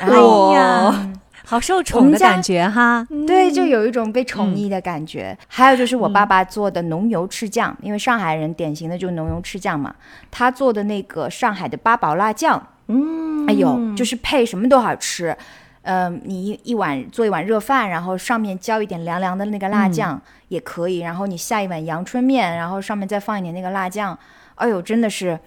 [0.00, 1.18] 然后哎呀嗯
[1.52, 3.06] 好受宠的感觉哈。
[3.26, 5.36] 对，就有一种被宠溺的感觉。
[5.48, 9.94] 还有就是我爸爸做的浓油赤酱，因为上海人典型的就是浓油赤酱嘛，
[10.30, 15.36] 他做的那个上海的八宝辣酱，嗯，哎呦，就是配什么都好吃。
[15.82, 24.18] 嗯、你一一碗做一碗热饭，然后上面浇一点凉凉的那个辣酱、也可以，然后你下一碗阳春面，然后上面再放一点那个辣酱，
[24.54, 25.38] 哎呦，真的是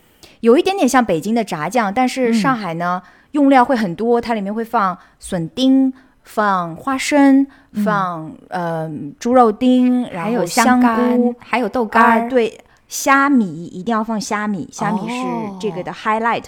[0.41, 3.01] 有一点点像北京的炸酱，但是上海呢、
[3.36, 7.46] 用料会很多，它里面会放笋丁、放花生、
[7.84, 12.58] 放呃猪肉丁，然后香菇，，还有豆啊，干儿，对，
[12.88, 16.46] 虾米一定要放虾米，虾米是哦这个的 highlight。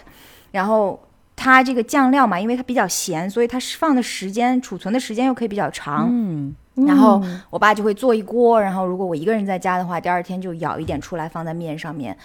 [0.51, 0.97] 然后
[1.35, 6.07] 它这个酱料嘛，因为它比较咸，所以它是放的时间、储存的时间又可以比较长。
[6.09, 6.55] 嗯，
[6.87, 12.17] 然后我爸就会做一锅，然后如果我一个人在家的话，第二天就舀一点出来放在面上面，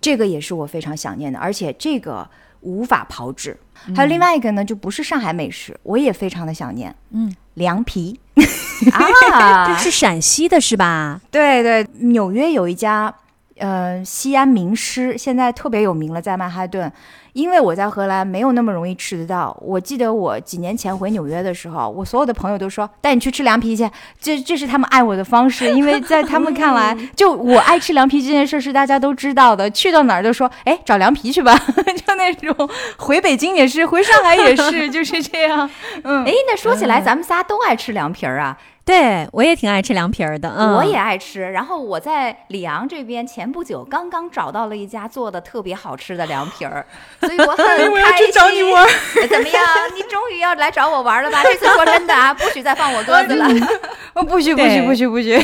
[0.00, 2.26] 这个也是我非常想念的，而且这个
[2.64, 3.56] 无法炮制。
[3.94, 8.18] 还有另外一个呢，就不是上海美食，我也非常的想念，嗯，凉皮。
[8.90, 11.20] 啊这，是陕西的是吧？
[11.30, 13.14] 对对，纽约有一家，
[13.58, 16.90] 呃，西安名师，现在特别有名了，在曼哈顿。
[17.34, 19.56] 因为我在荷兰没有那么容易吃得到。
[19.60, 23.88] 我记得我几年前回纽约的时候，我所有的朋友都说带你去吃凉皮去，
[24.20, 25.70] 这这是他们爱我的方式。
[25.72, 31.54] 因为在他们看来，就我爱吃凉皮这件事是大家都知道的，去到哪儿都说，哎，找凉皮去吧，
[32.06, 32.70] 就那种。
[32.96, 35.68] 回北京也是，回上海也是，就是这样。
[36.04, 41.50] 嗯，哎，那说起来，咱们仨都爱吃凉皮儿啊，对我也挺爱吃凉皮儿的，嗯，我也爱吃。
[41.52, 46.86] 然后我在里昂这边前不久刚刚找到了一家做的特别好吃的凉皮儿，
[47.26, 47.90] 所以我很开 心。
[47.92, 48.86] 我要去找你玩
[49.28, 49.64] 怎么样？
[49.94, 51.40] 你终于要来找我玩了吧？
[51.42, 53.46] 这次说真的啊， 不许再放我鸽子了。
[54.14, 55.38] 哦，不许不许不许不许！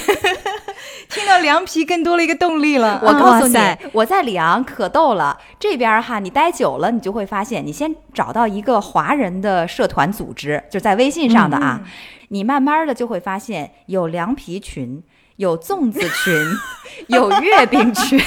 [1.08, 3.00] 听到凉皮更多了一个动力了。
[3.02, 3.58] 我告诉你，
[3.92, 5.36] 我在里昂可逗了。
[5.58, 11.80] 这边哈，你待久了，你就会发现，你先找到一个华人的社团组织，就在微信上的啊，
[12.28, 15.02] 你慢慢的就会发现有凉皮群，
[15.36, 16.32] 有粽子群，
[17.08, 18.20] 有月饼群。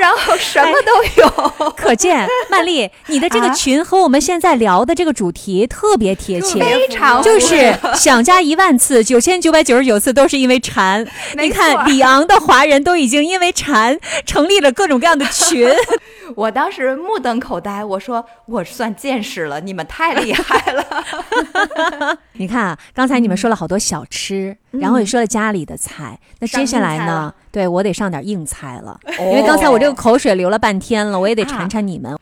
[0.00, 11.06] 然后什么都有，可见曼丽，你的这个啊群和我们现在聊的这个主题特别贴切，非常就是想加一万次，九千九百九十九次都是因为馋。
[11.36, 15.68] 你看，错里昂的华人都已经因为馋成立了各种各样的群。
[16.34, 22.18] 我当时目瞪口呆，我说我算见识了，你们太厉害了。
[22.34, 27.34] 你看啊，刚才你们说了好多小吃，然后也说了家里的菜，那接下来呢？
[27.52, 32.16] 对我得上点硬菜了， 因为刚才我这个口水流了半天了，我也得馋馋你们。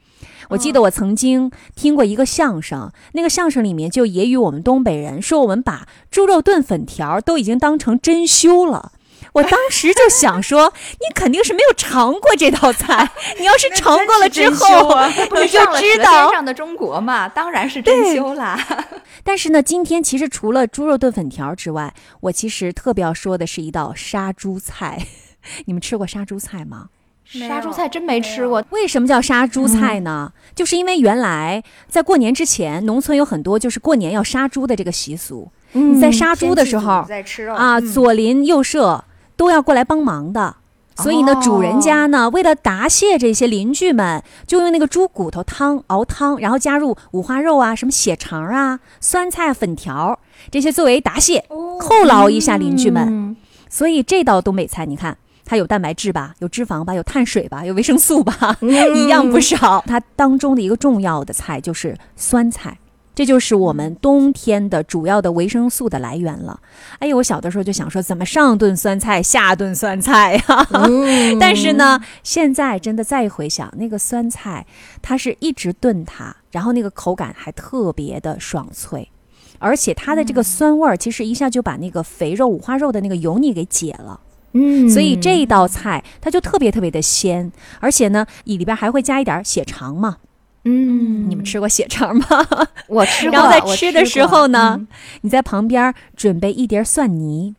[0.48, 8.92] 我记得我曾经听过一个相声，那个相声里面就揶揄我们东北人，说我们把猪肉炖粉条都已经当成珍馐了。
[9.32, 14.94] 我当时就想说，你肯定是没有尝过这道菜，你要是尝过了之后，
[15.40, 16.30] 你就知道。
[16.32, 18.58] 上的中国》嘛，当然是珍馐啦。
[19.24, 25.06] 但是呢，今天其实除了猪肉炖粉条之外，我其实特别要说的是一道杀猪菜。
[25.66, 26.86] 你们吃过杀猪菜吗？
[27.24, 30.32] 杀猪菜真没吃过，为什么叫杀猪菜呢？
[30.54, 35.50] 就是因为原来在过年之前，农村有很多就是过年要杀猪的这个习俗。
[35.72, 39.04] 你在杀猪的时候在吃肉啊，嗯左邻右舍
[39.38, 40.56] 都要过来帮忙的。
[40.96, 50.18] 所以呢，哦主人家呢，为了答谢这些邻居们，就用那个猪骨头汤熬汤，然后加入五花肉啊、什么血肠啊、酸菜、粉条
[50.50, 53.06] 这些作为答谢，犒劳一下邻居们。
[53.08, 53.36] 嗯
[53.70, 58.56] 所以这道东北菜，你看它有蛋白质吧，有脂肪吧，有碳水吧，有维生素吧，
[58.96, 59.84] 一样不少。
[59.86, 62.78] 它当中的一个重要的菜就是酸菜。
[63.18, 66.60] 这就是我们冬天的主要的维生素的来源了。
[67.00, 70.68] 哎呦，我小的时候就想说，怎么上顿酸菜，下顿酸菜呀？
[71.40, 74.64] 但是呢，现在真的再一回想，那个酸菜，
[75.02, 79.10] 它是一直炖它，然后那个口感还特别的爽脆，
[79.58, 84.20] 而且它的这个酸味儿，其实一下就把那个肥肉、五花肉的那个油腻给解了。
[84.52, 87.50] 嗯所以这道菜它就特别特别的鲜，
[87.80, 90.18] 而且呢，里边还会加一点血肠嘛。
[90.64, 92.26] 嗯，你们吃过血肠吗？
[92.88, 94.88] 我吃过，然后在吃的时候呢，嗯
[95.22, 97.54] 你在旁边准备一碟蒜泥，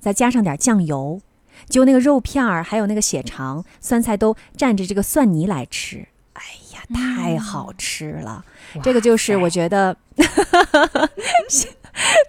[0.00, 1.20] 再加上点酱油，
[1.68, 6.06] 就那个肉片儿还有那个血肠、酸菜都蘸着这个蒜泥来吃。
[6.34, 6.42] 哎
[6.74, 8.44] 呀，太好吃了！
[8.82, 9.96] 这个就是我觉得，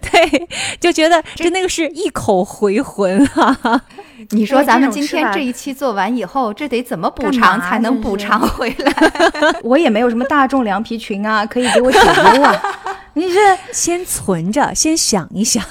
[0.00, 0.48] 对，
[0.78, 3.82] 就觉得真那个是一口回魂啊！
[4.30, 8.92] 你说哎咱们今天这一期做完以后，这得怎么补偿才能补偿回来？
[9.62, 12.62] 我也没有什么大众凉皮群啊，可以给我解忧啊。
[13.14, 13.38] 你这
[13.72, 15.62] 先存着，先想一想。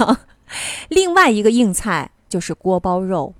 [0.90, 3.34] 另外一个硬菜就是锅包肉，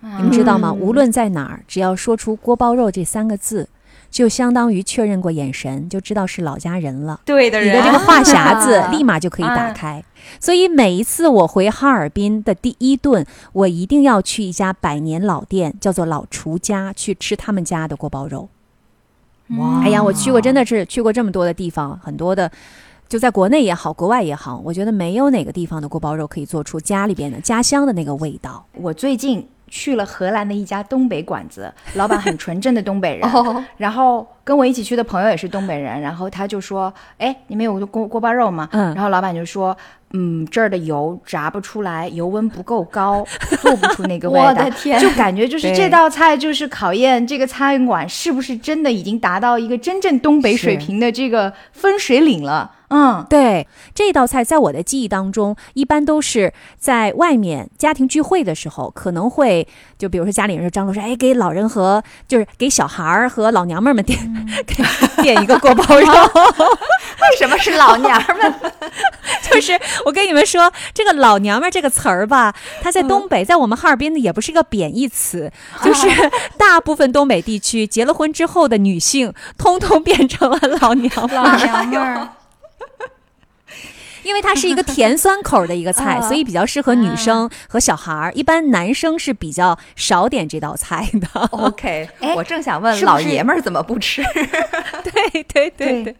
[0.00, 0.72] 你们知道吗？
[0.72, 3.68] 无论在哪儿，只要说出锅包肉这三个字，
[4.10, 7.20] 就相当于确认过眼神，就知道是老家人了。
[7.24, 10.02] 对的你的这个话匣子啊立马就可以打开。
[10.40, 18.48] 所以每一次我回哈尔滨的第一顿，我一定要去一家百年老店，叫做老厨家，去吃他们家的锅包肉。
[19.58, 22.50] 哇哎呀，我去过，真的是去过这么多的地方，很多的，
[23.08, 28.66] 就在国内也好，国外也好，我觉得没有哪个地方的锅包肉可以做出家里边的家乡的那个味道。
[28.72, 39.76] 我最近去了荷兰的一家东北馆子， 老板很纯正的东北人，哦，然后跟我一起去的朋友也是东北人，然后他就说：“哎，你们有锅锅包肉吗？”嗯然后老板就说
[40.12, 43.26] ：“嗯，这儿的油炸不出来，油温不够高，
[43.60, 52.70] 做不出那个味道。”我的天就感觉就是这道菜就是考验这个餐馆是不是真的已经达到一个真正东北水平的这个分水岭了。
[52.88, 59.66] 嗯，对这道菜，在我的记忆当中，一般都是在外面家庭聚会的时候，可能会
[59.98, 64.18] 就比如说家里人说张罗说，哎，给老人和就是给小孩儿和老娘们儿们点、
[64.66, 66.06] 给点一个锅包肉。
[67.26, 68.54] 为什么是老娘们？
[69.50, 75.50] 就是我跟你们说，这个“老娘们”这个词儿吧，它在东北，在我们哈尔滨呢，也不是一个贬义词，
[75.82, 76.08] 就是
[76.58, 81.56] 大部分东北地区结了婚之后的女性，通通变成了老娘们老。
[81.86, 82.28] 娘们儿，
[84.26, 88.32] 因为它是一个甜酸口的一个菜， 所以比较适合女生和小孩儿。
[88.34, 91.40] 一般男生是比较少点这道菜的。
[91.52, 94.22] OK， 哎我正想问是老爷们儿怎么不吃？
[95.04, 96.16] 对对对对，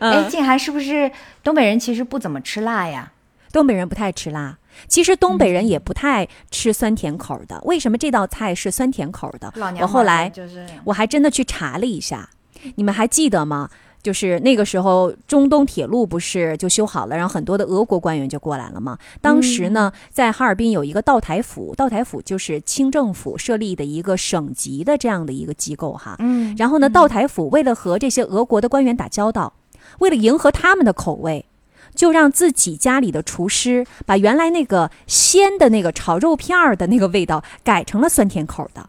[0.00, 1.10] 哎，嗯，静涵是不是
[1.42, 3.12] 东北人其实不怎么吃辣呀？
[3.52, 4.56] 东北人不太吃辣。
[4.86, 7.60] 其实东北人也不太吃酸甜口的。
[7.64, 9.52] 为什么这道菜是酸甜口的？
[9.56, 12.28] 老娘我后来就是我还真的去查了一下，
[12.76, 13.68] 你们还记得吗？
[14.08, 18.96] 就是那个时候，中东铁路不是就修好了，然后很多的俄国官员就过来了嘛。
[19.20, 26.16] 当时呢，在哈尔滨有一个道台府，道台府就是清政府设立的一个省级的这样的一个机构哈。
[26.20, 29.52] 嗯，然后呢，道台府为了和这些俄国的官员打交道，
[29.98, 31.44] 为了迎合他们的口味，
[31.94, 38.88] 就让自己家里的厨师把原来那个鲜的那个炒肉片儿的那个味道改成了酸甜口的。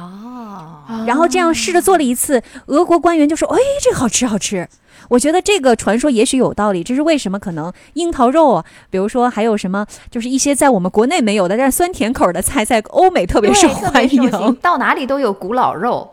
[0.00, 4.68] 哦，然后这样试着做了一次，俄国官员就说：“哎，这个好吃，好吃。”
[5.10, 7.38] 我觉得这个传说也许有道理，这是为什么？
[7.38, 14.54] 可能樱桃肉啊，比如说还有什么，就是一些在我们国内没有的，但是酸甜口的菜，在欧美特别受欢迎。
[14.56, 16.08] 到哪里都有古老肉。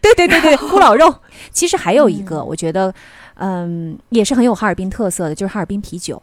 [0.00, 1.12] 对对对对， 古老肉。
[1.50, 2.94] 其实还有一个，我觉得，
[3.34, 6.22] 嗯，也是很有哈尔滨特色的，就是哈尔滨啤酒。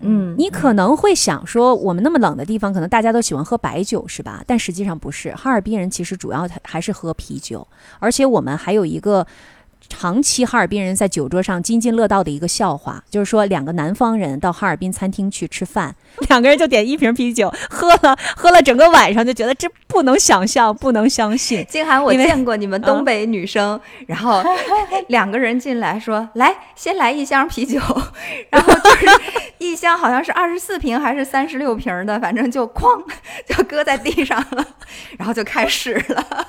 [0.00, 4.42] 嗯，你可能会想说，我们那么冷的地方，可能大家都喜欢喝白酒，是吧？
[4.46, 7.66] 但实际上不是，哈尔滨人其实主要还是喝啤酒，
[7.98, 9.26] 而且我们还有一个。
[9.88, 15.94] 长期哈尔滨人在酒桌上津津乐道的一个笑话，就是说两个南方人到哈尔滨餐厅去吃饭，
[16.28, 21.64] 两个人就点一瓶啤酒，喝了喝了整个晚上，就觉得这不能想象，不能相信。
[21.66, 24.42] 静涵，我见过你们东北女生， 然后
[25.08, 27.80] 两个人进来说：“来，先来一箱啤酒。”
[28.50, 29.06] 然后就是
[29.58, 33.02] 一箱好像是二十四瓶还是三十六瓶的，反正就哐
[33.46, 34.64] 就搁在地上了，
[35.18, 36.46] 然后就开始了。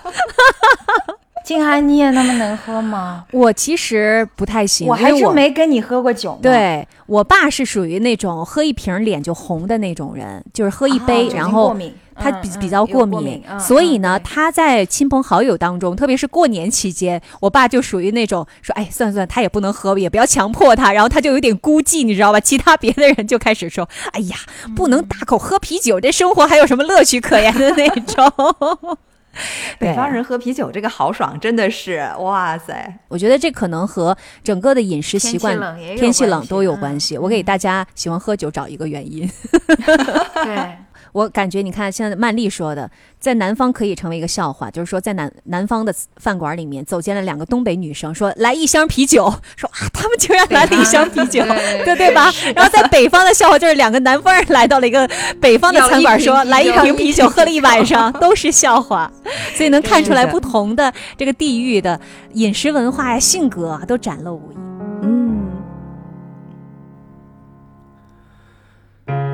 [1.43, 3.25] 静涵，你也那么能喝吗？
[3.31, 6.39] 我其实不太行，我还真没跟你喝过酒呢。
[6.41, 11.75] 对我爸是属于那种喝一瓶脸就红的那种人，就是喝一杯，啊然后
[12.15, 22.39] 他比比较过敏，过敏嗯所以呢，嗯他在亲朋好友当中，特别是过年期间，我爸就属于那种说，哎，算算，他也不能喝，也不要强迫他，然后他就有点孤寂，你知道吧？
[22.39, 24.35] 其他别的人就开始说，哎呀，
[24.75, 28.97] 不能大口喝啤酒，这生活还有什么乐趣可言的那种。
[29.80, 32.93] 北方人喝啤酒这个豪爽真的是哇塞！
[33.07, 35.57] 我觉得这可能和整个的饮食习惯
[35.95, 37.17] 天气冷都有嗯关系。
[37.17, 39.30] 我给大家喜欢喝酒找一个原因。
[40.43, 40.77] 对，
[41.12, 42.89] 我感觉你看，现在曼丽说的，
[43.20, 51.43] 在南方可以成为一个笑话，就是说在南南方的饭馆里面走进了两个东北女生，说来一箱啤酒，说啊，他们竟然来了一箱啤酒，
[51.86, 52.32] 对 对吧？
[52.55, 55.10] 然后在北方的笑话就是两个南方人来到了一个
[55.41, 59.12] 北方的餐馆，说来一瓶啤酒，喝了一晚上，都是笑话。
[59.55, 61.99] 所以能看出来不同的这个地域的
[62.34, 64.55] 饮食文化呀、性格啊，都展露无遗。
[65.03, 65.38] 嗯，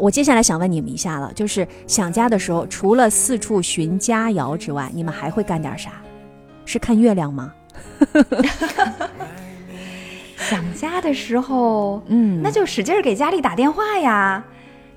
[0.00, 5.92] 我接下来想问你们一下了，就是想家的时候，除了四处寻佳肴之外，你们还会干点啥？
[6.64, 7.52] 是看月亮吗？
[10.38, 14.42] 想家的时候，嗯那就使劲儿给家里打电话呀，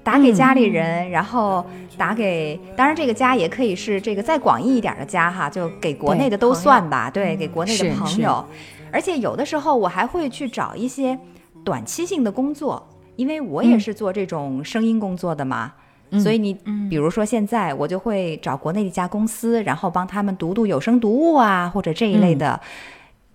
[0.04, 1.66] 打给家里人，然后
[1.98, 8.44] 打给，当然这个家也可以是这个再广义一点的家哈，就给国内的都算吧，对，给国内的朋友。
[8.92, 11.18] 而且有的时候我还会去找一些
[11.64, 15.74] 短期性的工作，因为我也是做这种声音工作的嘛。
[16.22, 16.54] 所以你，
[16.92, 22.62] 比如说现在我就会找国内的一家公司，然后帮他们读读有声读物啊，或者这一类的。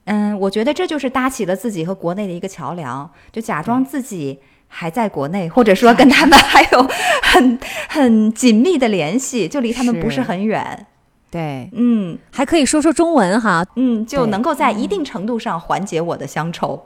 [0.05, 6.89] 嗯，我觉得这就是搭起了自己和国内的一个桥梁，就假装自己还在国内，或者说跟他们还有
[7.21, 7.59] 很
[7.89, 10.87] 很紧密的联系，就离他们不是是很远。
[11.31, 13.67] 对，嗯还可以说说中文哈。
[13.75, 16.81] 嗯，就能够在一定程度上缓解我的乡愁。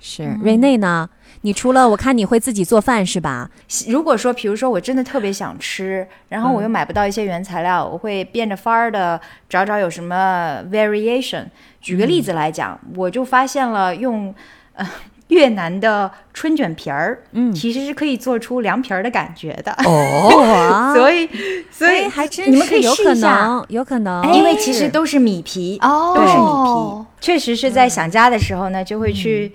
[0.00, 1.08] 是瑞内呢？
[1.42, 3.48] 你除了我看你会自己做饭是吧？
[3.88, 11.44] 如果说，比如说我真的特别想吃，然后我又买不到一些原材料，我会变着法儿的找找有什么 variation。
[11.80, 14.34] 举个例子来讲，我就发现了用
[14.74, 14.84] 呃
[15.28, 19.72] 越南的春卷皮儿，嗯其实是可以做出凉皮儿的感觉的。
[19.84, 21.28] 哦， 所以，
[21.70, 27.06] 所以哎还真你们可以是有可试一下，能，有可能，因为其实都是米皮，哦都是米皮。
[27.20, 29.52] 确实是在想家的时候呢，就会去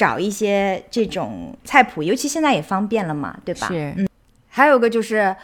[0.00, 3.66] 找一些这种菜谱，尤其现在也方便了嘛，对吧？
[3.68, 3.94] 是。
[4.48, 5.36] 还有个就是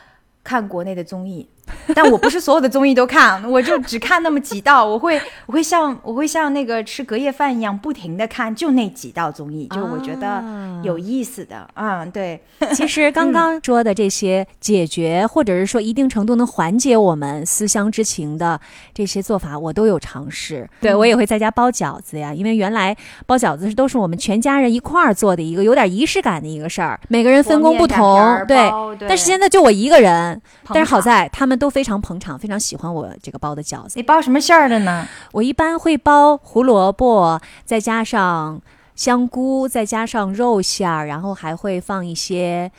[0.42, 1.46] 看国内的综艺，
[1.94, 4.84] 但我不是所有的综艺都看，我就只看那么几道。
[4.84, 10.42] 我会我会像我会像那个吃隔夜饭一样，不停的看，就那几道综艺，就我觉得
[10.82, 11.68] 有意思的。
[11.74, 12.40] 嗯，对，
[12.72, 18.60] 其实刚刚说的这些解决，或者是说一定程度能缓解我们思乡之情的
[18.94, 20.68] 这些做法，我都有尝试。
[20.80, 22.96] 对我也会在家包饺子呀，因为原来
[23.26, 28.56] 包饺子是都是我们全家人一块儿做的一个有点仪式感的一个事儿，每个人分工不同，对。
[28.98, 33.92] 对但是现在就我一个人，但是好在他们都非常捧场，非常喜欢我这个包的饺子。
[33.96, 35.06] 你包什么馅儿的呢？
[35.32, 38.60] 我一般会包胡萝卜，再加上
[38.94, 42.70] 香菇，再加上肉馅儿，然后还会放一些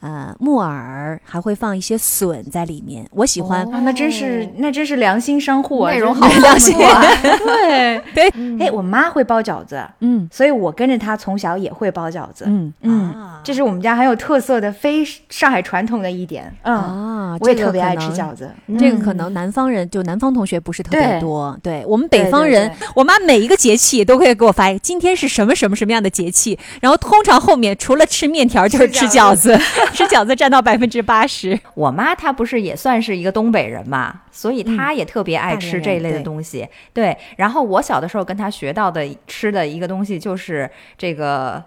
[0.00, 3.06] 呃木耳，还会放一些笋在里面。
[3.12, 7.02] 我喜欢，啊，那真是那真是良心商户啊，内容好良心啊。
[7.22, 8.02] 对。
[8.14, 8.28] 对，
[8.60, 10.28] 哎，我妈会包饺子，嗯。
[10.32, 12.44] 所以我跟着她从小也会包饺子。
[12.46, 16.52] 嗯嗯，这是我们家很有特色的非上海传统的一点。
[16.62, 18.50] 嗯，啊，我也特别爱吃可能饺子。
[18.78, 21.84] 这个可能南方人就南方同学不是特别多，对。
[21.86, 29.58] 我们北方对对人，我妈每一个节气都会给我发，今天是什么什么什么样的节气，然后通常后面除了吃面条就是吃饺子，
[29.94, 31.58] 吃饺子占到百分之八十。
[31.74, 36.68] 我妈她不是也算是一个东北人嘛，所以她也特别爱吃这一类的东西。
[36.92, 41.62] 对，然后我小的时候跟她学到的吃的一个东西就是这个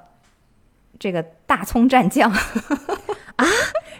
[1.00, 3.46] 这个大葱蘸酱啊。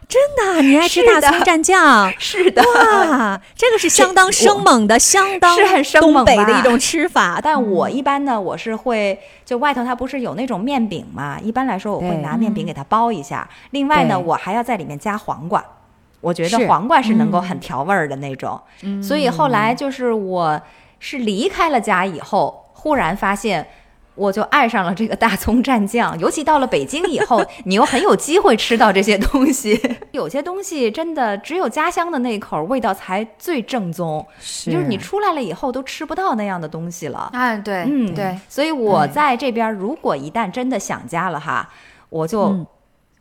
[0.08, 2.12] 真的，你爱吃大葱蘸酱？
[2.18, 7.40] 是的，哇，这个是相当生猛的，相当是很生东猛吧北的一种吃法。
[7.44, 11.40] 但我一般呢，我是会就外头它不是有那种面饼嘛？
[11.42, 13.50] 一般来说，我会拿面饼给它包一下。
[13.70, 15.64] 另外呢，我还要在里面加黄瓜。
[16.20, 18.60] 我觉得黄瓜是能够很调味儿的那种。
[19.02, 20.62] 所以后来就是我
[21.00, 23.66] 是离开了家以后，忽然发现。
[24.16, 29.80] 我就爱上了这个大葱蘸酱， 尤其到了北京以后， 你又很有机会吃到这些东西。
[30.12, 37.30] 有些东西真的只有家乡的那口味道才最正宗，是就是你出来了以后都吃不到那样的东西了。
[37.34, 41.70] 啊，对，嗯，对，所以我在这边，如果一旦真的想家了哈，
[42.10, 42.68] 我就嗯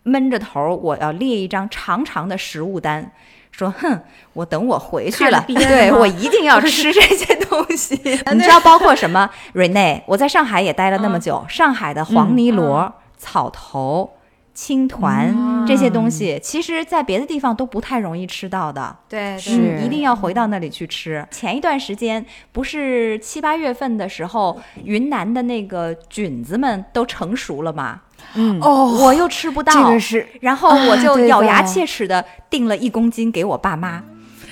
[0.03, 3.13] 闷着头，我要列一张长长的食物单，
[3.51, 4.01] 说哼，
[4.33, 7.95] 我等我回去了，对我一定要吃这些东西。
[8.33, 14.11] 你知道包括什么？Rene，我在上海也待了那么久，上海的黄泥螺、草头。
[14.53, 18.97] 青团这些东西，其实在别的地方都不太容易吃到的。
[19.09, 21.27] 对，嗯，一定要回到那里去吃。
[21.31, 28.01] 前一段时间不是七八月份的时候，云南的那个菌子们都成熟了吗？
[28.35, 34.03] 嗯，哦，我又吃不到，这个是，然后我就咬牙切齿的订了一公斤给我爸妈。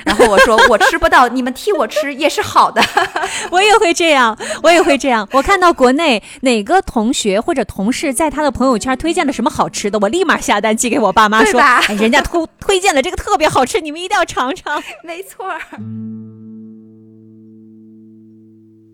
[0.05, 2.83] 然后我说我吃不到，你们替我吃也是好的。
[3.51, 5.29] 我也会这样，我也会这样。
[5.33, 14.83] 我看到国内哪个同学或者同事在他的朋友圈推荐了什么好吃的，我立马下单寄给我爸妈说，哎，人家推推荐的这个特别好吃，你们一定要尝尝。
[15.05, 15.47] 没错，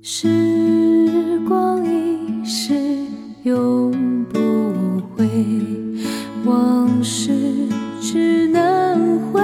[0.02, 2.74] 时光一逝
[3.44, 4.38] 永不
[5.16, 5.26] 回，
[6.44, 7.32] 往事
[8.02, 9.40] 只能回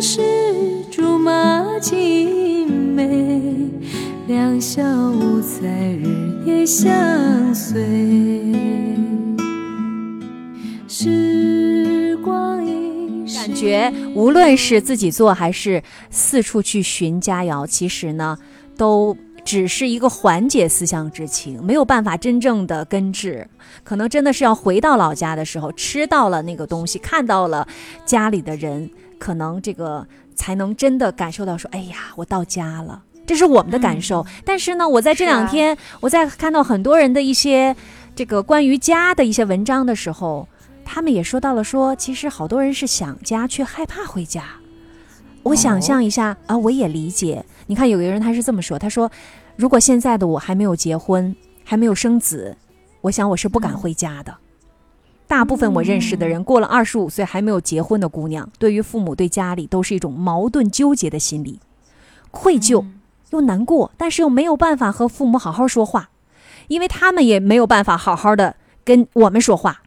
[0.00, 0.22] 是
[0.90, 3.68] 竹马青梅，
[4.26, 7.84] 两小无猜日夜相随。
[10.88, 18.38] 时光一，感觉无论是自己做还是四处去寻佳肴，其实呢，
[18.78, 23.46] 都只是一个缓解思乡之情，没有办法真正的根治。
[23.84, 27.68] 可能真的是要回到老家的时候，吃到了那个东西，看到了
[28.06, 28.90] 家里的人，
[29.20, 30.04] 可能这个
[30.34, 33.04] 才能真的感受到说，哎呀，我到家了。
[33.26, 37.76] 这是我们的感受，但是呢，我在这两天，我在看到很多人的一些
[38.16, 40.48] 这个关于家的一些文章的时候，
[40.84, 44.42] 他们也说到了说，其实好多人是想家却害怕回家。
[45.44, 47.44] 我想象一下、啊，我也理解。
[47.68, 49.08] 你看，有个人他是这么说，他说，
[49.54, 52.56] 如果现在的我还没有结婚，还没有生子，
[53.02, 54.34] 我想我是不敢回家的。
[55.30, 61.60] 大部分我认识的人，过了二十五岁还没有结婚的姑娘，对于父母、对家里都是一种矛盾纠结的心理，
[62.32, 62.84] 愧疚
[63.30, 66.10] 又难过，但是又没有办法和父母好好说话，
[66.66, 69.82] 因为他们也没有办法好好的跟我们说话。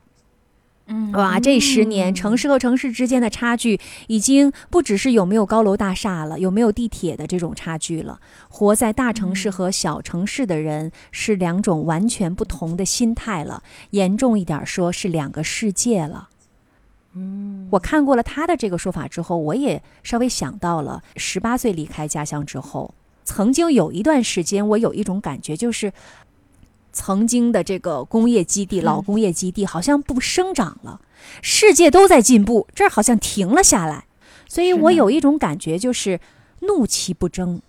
[0.86, 8.20] 嗯哇，这十年城市和城市之间的差距，已经不只是有没有高楼大厦了，有没有地铁的这种差距了。
[8.50, 16.30] 活在大城市和小城市的人是两种完全不同的心态了，严重一点说是两个世界了。
[17.14, 25.94] 嗯，我看过了他的这个说法之后，我也稍微想到了十八岁离开家乡之后，曾经有一段时间，我有一种感觉，就是
[26.94, 31.02] 曾经的这个工业基地、老工业基地好像不生长了，
[31.42, 34.06] 世界都在进步，这儿好像停了下来，
[34.48, 36.20] 所以我有一种感觉，就是
[36.62, 37.62] 怒其不争。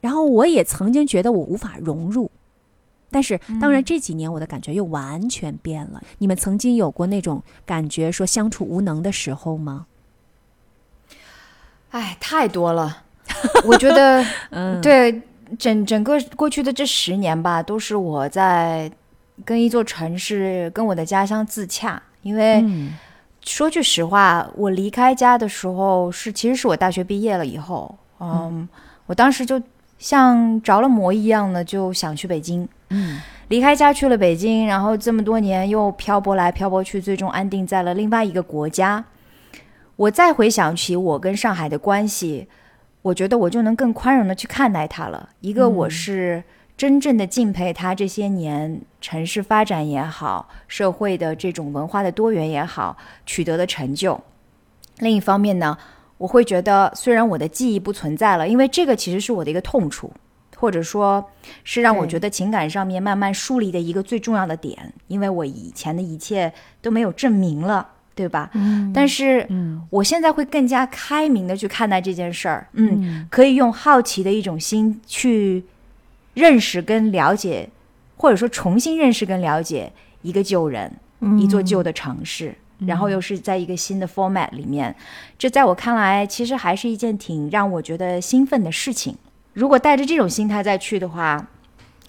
[0.00, 2.30] 然后我也曾经觉得我无法融入，
[3.10, 6.02] 但是当然这几年我的感觉又完全变了。
[6.18, 9.86] 你们曾经有过那种感觉说相处无能的时候吗？
[11.90, 13.04] 哎，太多了。
[13.64, 15.22] 我觉得， 嗯，对
[15.58, 18.90] 整整个过去的这十年吧，都是我在
[19.44, 22.02] 跟一座城市、跟我的家乡自洽。
[22.22, 22.94] 因为、嗯
[23.44, 28.68] 说句实话，我离开家的时候是，其实是我大学毕业了以后，嗯，
[29.06, 29.60] 我当时就
[29.98, 32.68] 像着了魔一样的，就想去北京。
[32.90, 39.04] 嗯离开家去了北京，然后这么多年又漂泊来漂泊去，最终安定在了另外一个国家。
[39.96, 42.46] 我再回想起我跟上海的关系，
[43.02, 45.28] 我觉得我就能更宽容的去看待他了。
[45.40, 46.42] 一个我是
[46.76, 52.96] 真正的敬佩他这些年城市发展也好，社会的这种文化的多元也好
[53.26, 54.20] 取得的成就。
[54.98, 55.76] 另一方面呢，
[56.18, 60.12] 我会觉得虽然我的记忆不存在了，因为这个其实是我的一个痛处。
[60.54, 61.28] 或者说
[61.64, 68.50] 是让我觉得情感上面慢慢疏离的一个最重要的点，因为我以前的一切都没有证明了，对吧？
[68.54, 75.64] 嗯但是嗯我现在会更加开明的去看待这件事儿，嗯，嗯可以用好奇的一种心去
[76.34, 77.68] 认识跟了解，
[78.16, 79.92] 或者说重新认识跟了解
[80.22, 80.92] 一个旧人，
[81.38, 82.54] 一座旧的城市。
[82.84, 84.92] 然后又是在一个新的 format 里面，
[85.38, 89.16] 这在我看来，其实还是一件挺让我觉得兴奋的事情。
[89.52, 91.46] 如果带着这种心态再去的话，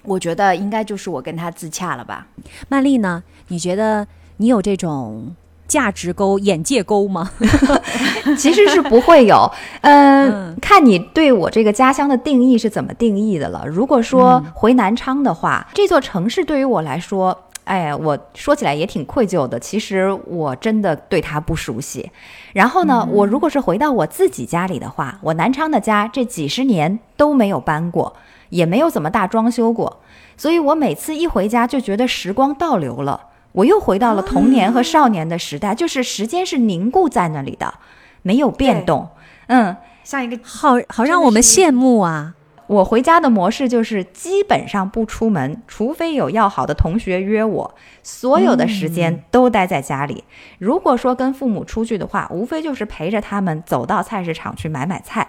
[0.03, 2.25] 我觉得应该就是我跟他自洽了吧。
[2.69, 3.21] 曼丽呢？
[3.49, 5.35] 你觉得你有这种
[5.67, 7.31] 价值沟、眼界沟吗？
[8.37, 9.51] 其实是不会有，
[9.81, 13.65] 嗯、嗯看你对我这个家乡的定义是怎么定义的了。
[13.67, 19.57] 如果说回南昌的话，这座城市对于我来说哎呀，我说起来也挺愧疚的。
[19.59, 22.11] 其实我真的对它不熟悉。
[22.53, 28.15] 然后呢，我如果是回到我自己家里的话，我南昌的家这几十年都没有搬过，
[28.49, 30.01] 也没有怎么大装修过，
[30.37, 37.73] 所以我每次一回家就觉得时光倒流了，我又回到了童年和少年的时代，就是时间是凝固在那里的，
[38.21, 39.09] 没有变动。
[39.47, 42.35] 嗯，像一个好好让我们羡慕啊！
[42.65, 50.23] 我回家的模式就是基本上不出门，除非有要好的同学约我，所有的时间都待在家里。
[50.57, 55.27] 如果说跟父母出去的话，无非就是陪着他们走到菜市场去买买菜，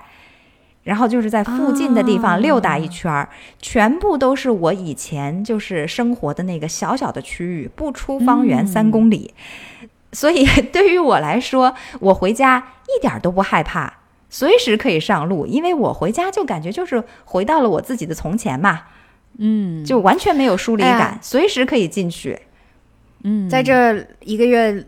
[0.85, 3.29] 然后就是在附近的地方溜达一圈儿，
[3.61, 9.35] 全部都是我以前就是生活的那个小小的区域，不出方圆三公里。
[10.13, 12.63] 所以对于我来说，我回家
[12.97, 13.95] 一点都不害怕。
[14.31, 18.83] 随时可以上路，因为我回家就感觉就是回到了我自己的从前嘛，
[19.39, 22.39] 嗯，就完全没有疏离感，哎随时可以进去。
[23.23, 24.85] 嗯，在这一个月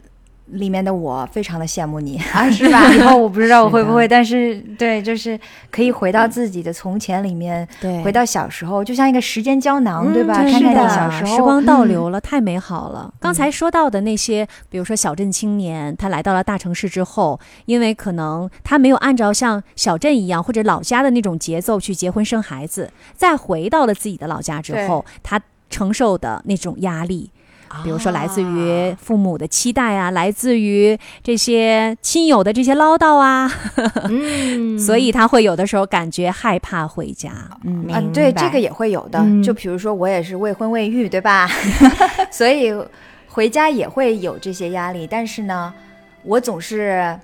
[0.47, 2.19] 里面的我，非常的羡慕你。
[2.33, 2.89] 啊是吧？
[2.95, 5.39] 以后我不知道我会不是会，但是对，就是
[5.71, 8.03] 可以回到自己的从前里面，对。
[8.03, 10.43] 回到小时候，就像一个时间胶囊，嗯对吧？
[10.43, 13.13] 对看看你是的小时候，时光倒嗯流了，太美好了。
[13.21, 27.31] 刚才说到的那些，比如说小镇青年，他来到了大城市之后，因为可能他没有按照像小镇一样或者老家的那种节奏去结婚生孩子，再回到了自己的老家之后，他承受的那种压力。
[27.85, 33.51] 比如说，来自于父母的期待啊，来自于这些亲友的这些唠叨啊，
[34.09, 37.31] 嗯 所以他会有的时候感觉害怕回家。
[37.65, 39.19] 嗯，嗯，对，这个也会有的。
[39.19, 41.49] 嗯就比如说，我也是未婚未育，对吧？
[42.31, 42.73] 所以
[43.29, 45.07] 回家也会有这些压力。
[45.07, 45.73] 但是呢，
[46.23, 47.19] 我总是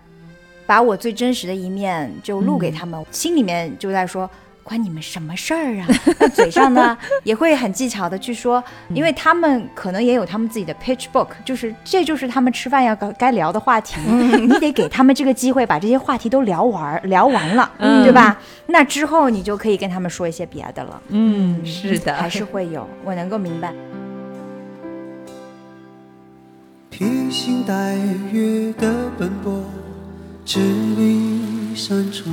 [0.67, 4.29] 把我最真实的一面就录给他们，心里面就在说。
[4.63, 5.87] 关你们什么事儿啊？
[6.19, 8.63] 那嘴上呢也会很技巧的去说，
[8.95, 18.39] 因为他们可能也有他们自己的 pitch book，就是这就是他们吃饭要该该聊的话题，你得给他们这个机会把这些话题都聊完聊完了，嗯对吧？
[18.67, 21.03] 那之后你就可以跟他们说一些别的了。
[21.09, 23.73] 嗯，是的，还是会有，我能够明白。
[26.89, 27.97] 披星戴
[28.33, 29.65] 月的奔波，
[30.45, 30.61] 支
[30.97, 32.33] 离山中。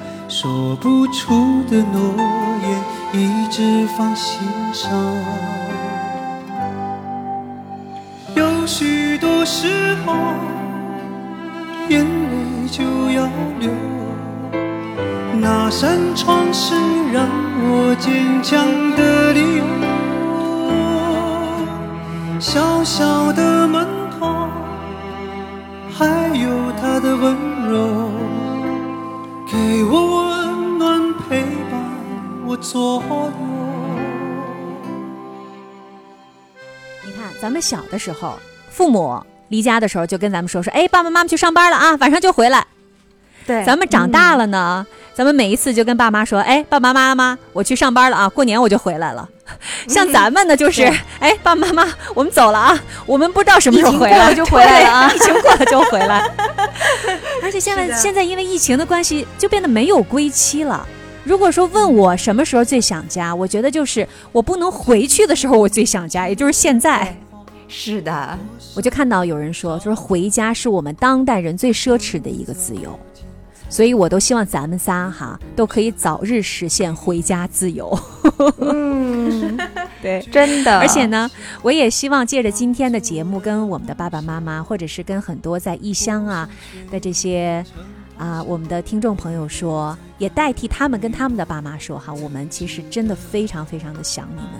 [0.31, 2.15] 说不出的诺
[2.63, 4.89] 言，一直放心上。
[8.33, 10.15] 有许多时候，
[11.89, 13.27] 眼泪就要
[13.59, 13.69] 流。
[15.41, 16.75] 那扇窗是
[17.11, 17.27] 让
[17.59, 18.65] 我坚强
[18.95, 19.65] 的理由。
[22.39, 23.85] 小小的门
[24.17, 24.47] 口，
[25.93, 26.05] 还
[26.39, 27.35] 有他的温
[27.69, 28.09] 柔，
[29.51, 31.83] 给我温暖，陪伴
[32.47, 33.31] 我左右。
[37.05, 38.39] 你看，咱们小的时候，
[38.69, 42.65] 父母离家的时候就跟咱们说说，哎，爸爸妈妈去上班了啊，晚上就回来。
[43.45, 49.27] 对咱们长大了呢，咱们每一次就跟爸妈说，哎，爸爸妈妈，我去上班了啊，过年我就回来了。
[49.87, 50.83] 像咱们呢，就是，
[51.19, 56.29] 哎，爸爸妈妈，我们走了啊，我们不知道什么时候回来，就回来了啊 疫情过了就回来。
[57.43, 60.87] 而且现在现在因为疫情的关系，就变得没有归期了。
[61.23, 67.15] 如果说问我什么时候最想家，我觉得就是我不能回去的时候，我最想家，也就是现在。
[67.67, 68.37] 是的，
[68.75, 72.99] 我就看到有人说，就是回家是我们当代人最奢侈的一个自由，
[73.71, 77.97] 所以我都希望咱们仨哈都可以早日实现回家自由。
[78.57, 79.57] 嗯，
[80.03, 80.21] 对。
[80.29, 86.47] 真的，而且呢，我也希望借着今天的节目，跟我们的爸爸妈妈，或者是跟很多在异乡啊
[86.91, 87.65] 的这些
[88.17, 94.51] 啊、我们的听众朋友说，也代替他们跟他们的爸妈说哈，我们其实真的非常非常的想你们。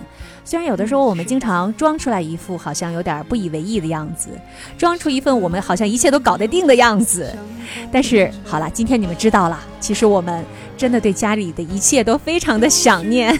[0.43, 4.29] 虽然有的时候我们经常装出来一副好像有点不以为意的样子，
[4.77, 7.33] 装出一份我们好像一切都搞得定的样子，
[7.91, 10.43] 但是好了，今天你们知道了，其实我们
[10.75, 13.39] 真的对家里的一切都非常的想念。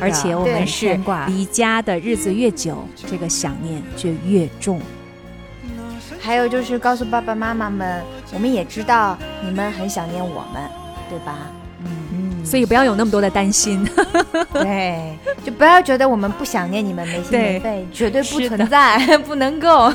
[0.00, 4.80] 而且我们是离家的日子越久，这个想念就越重。
[6.20, 10.62] 还有就是告诉爸爸妈妈们，我们也知道你们很想念我们，
[11.10, 11.36] 对吧？
[12.46, 13.84] 嗯，所以不要有那么多的担心。
[14.54, 19.92] 对，就不要觉得我们不想念你们，没心没肺，绝对不存在， 不能够。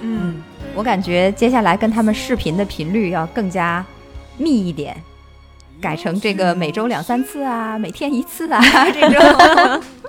[0.00, 0.42] 嗯，
[0.74, 3.84] 我感觉接下来跟他们视频的频率要更加
[4.38, 4.96] 密一点，
[5.80, 8.60] 改成这个每周两三次啊，每天一次啊
[8.92, 9.82] 这种。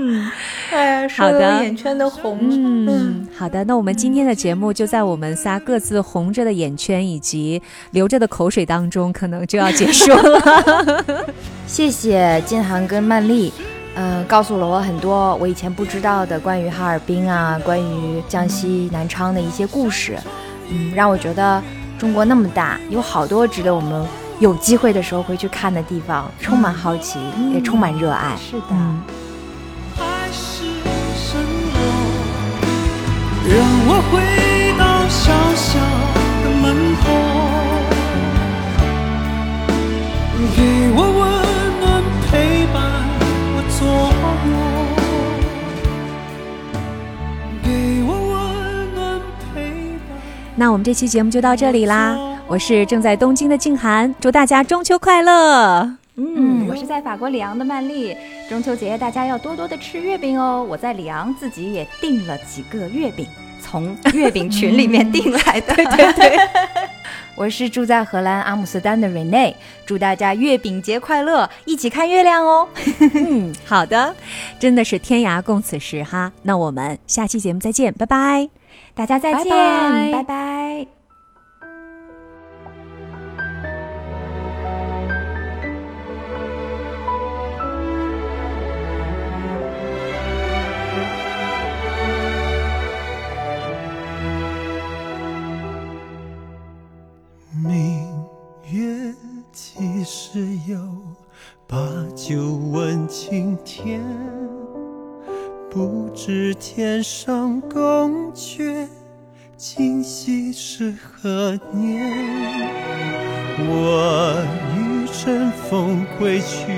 [0.00, 0.30] 嗯，
[0.70, 2.54] 哎呀，好的眼圈都红了。
[2.56, 11.04] 嗯，好的，那我们今天的节目就在我们仨各自红着的眼圈以及流着的口水当中，可能就要结束了。
[11.66, 13.52] 谢谢金航跟曼丽，
[13.96, 20.16] 嗯、告诉了我很多我以前不知道的关于哈尔滨啊，关于江西南昌的一些故事，
[20.70, 21.60] 嗯，让我觉得
[21.98, 24.06] 中国那么大，有好多值得我们
[24.38, 27.18] 有机会的时候回去看的地方，充满好奇，
[27.52, 28.36] 也充满热爱。
[28.36, 29.02] 是的，嗯
[33.50, 33.56] 让
[33.88, 34.20] 我回
[34.78, 35.80] 到小小
[36.44, 36.64] 的门
[36.96, 37.02] 口，
[40.54, 40.58] 给
[40.94, 41.20] 我温
[41.80, 41.86] 暖
[42.30, 42.30] 陪
[42.74, 42.76] 伴
[43.56, 43.80] 我左
[44.50, 44.52] 右，
[47.64, 47.66] 给
[48.04, 48.36] 我温
[48.94, 48.96] 暖
[49.54, 49.56] 陪
[50.06, 50.12] 伴。
[50.54, 52.18] 那我们这期节目就到这里啦。
[52.46, 55.96] 我是正在东京的静涵，祝大家中秋快乐！
[56.18, 58.16] 嗯，我是在法国里昂的曼丽。
[58.48, 60.66] 中秋节大家要多多的吃月饼哦。
[60.68, 63.24] 我在里昂自己也订了几个月饼，
[63.62, 65.74] 从月饼群里面订来的。
[65.76, 66.36] 对对对，
[67.36, 69.54] 我是住在荷兰阿姆斯特丹的 Rene，
[69.86, 72.68] 祝大家月饼节快乐，一起看月亮哦。
[73.14, 74.12] 嗯， 好的，
[74.58, 76.32] 真的是天涯共此时哈。
[76.42, 78.48] 那我们下期节目再见，拜拜。
[78.94, 80.97] 大家再见，拜拜拜拜
[100.08, 100.78] 几时有？
[101.66, 101.76] 把
[102.16, 104.02] 酒问青天。
[105.70, 108.88] 不知天上宫阙，
[109.58, 112.10] 今夕是何年？
[113.68, 114.42] 我
[114.78, 116.72] 欲乘风归去，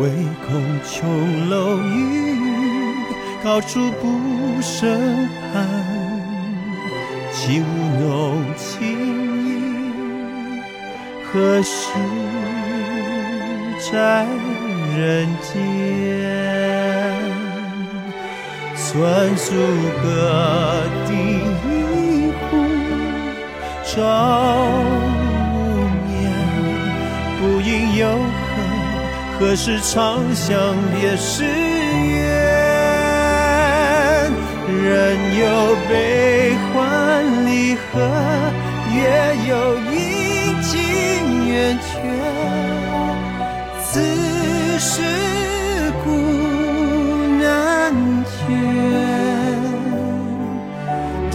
[0.00, 0.08] 唯
[0.46, 2.94] 恐琼楼玉宇，
[3.42, 4.06] 高处不
[4.62, 5.66] 胜寒。
[7.32, 7.64] 起舞
[8.00, 9.07] 弄清，
[11.38, 11.70] 何时
[13.92, 14.26] 在
[14.96, 15.54] 人间？
[18.74, 18.90] 算
[19.36, 19.54] 数
[20.02, 20.04] 个
[21.06, 22.42] 第一壶，
[23.84, 23.94] 朝
[25.54, 25.56] 无
[26.08, 26.10] 眠。
[27.38, 28.52] 不应有恨，
[29.38, 32.18] 何时长向别时圆？
[34.82, 35.46] 人有
[35.88, 35.92] 悲
[36.74, 36.76] 欢
[37.46, 37.86] 离合，
[38.92, 38.98] 月
[39.48, 39.52] 有
[39.92, 40.17] 阴
[41.58, 41.88] 圆缺。
[43.82, 43.90] 此
[44.78, 44.92] 事
[46.04, 46.06] 古
[47.42, 47.44] 难
[48.30, 48.32] 全，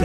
[0.00, 0.04] 但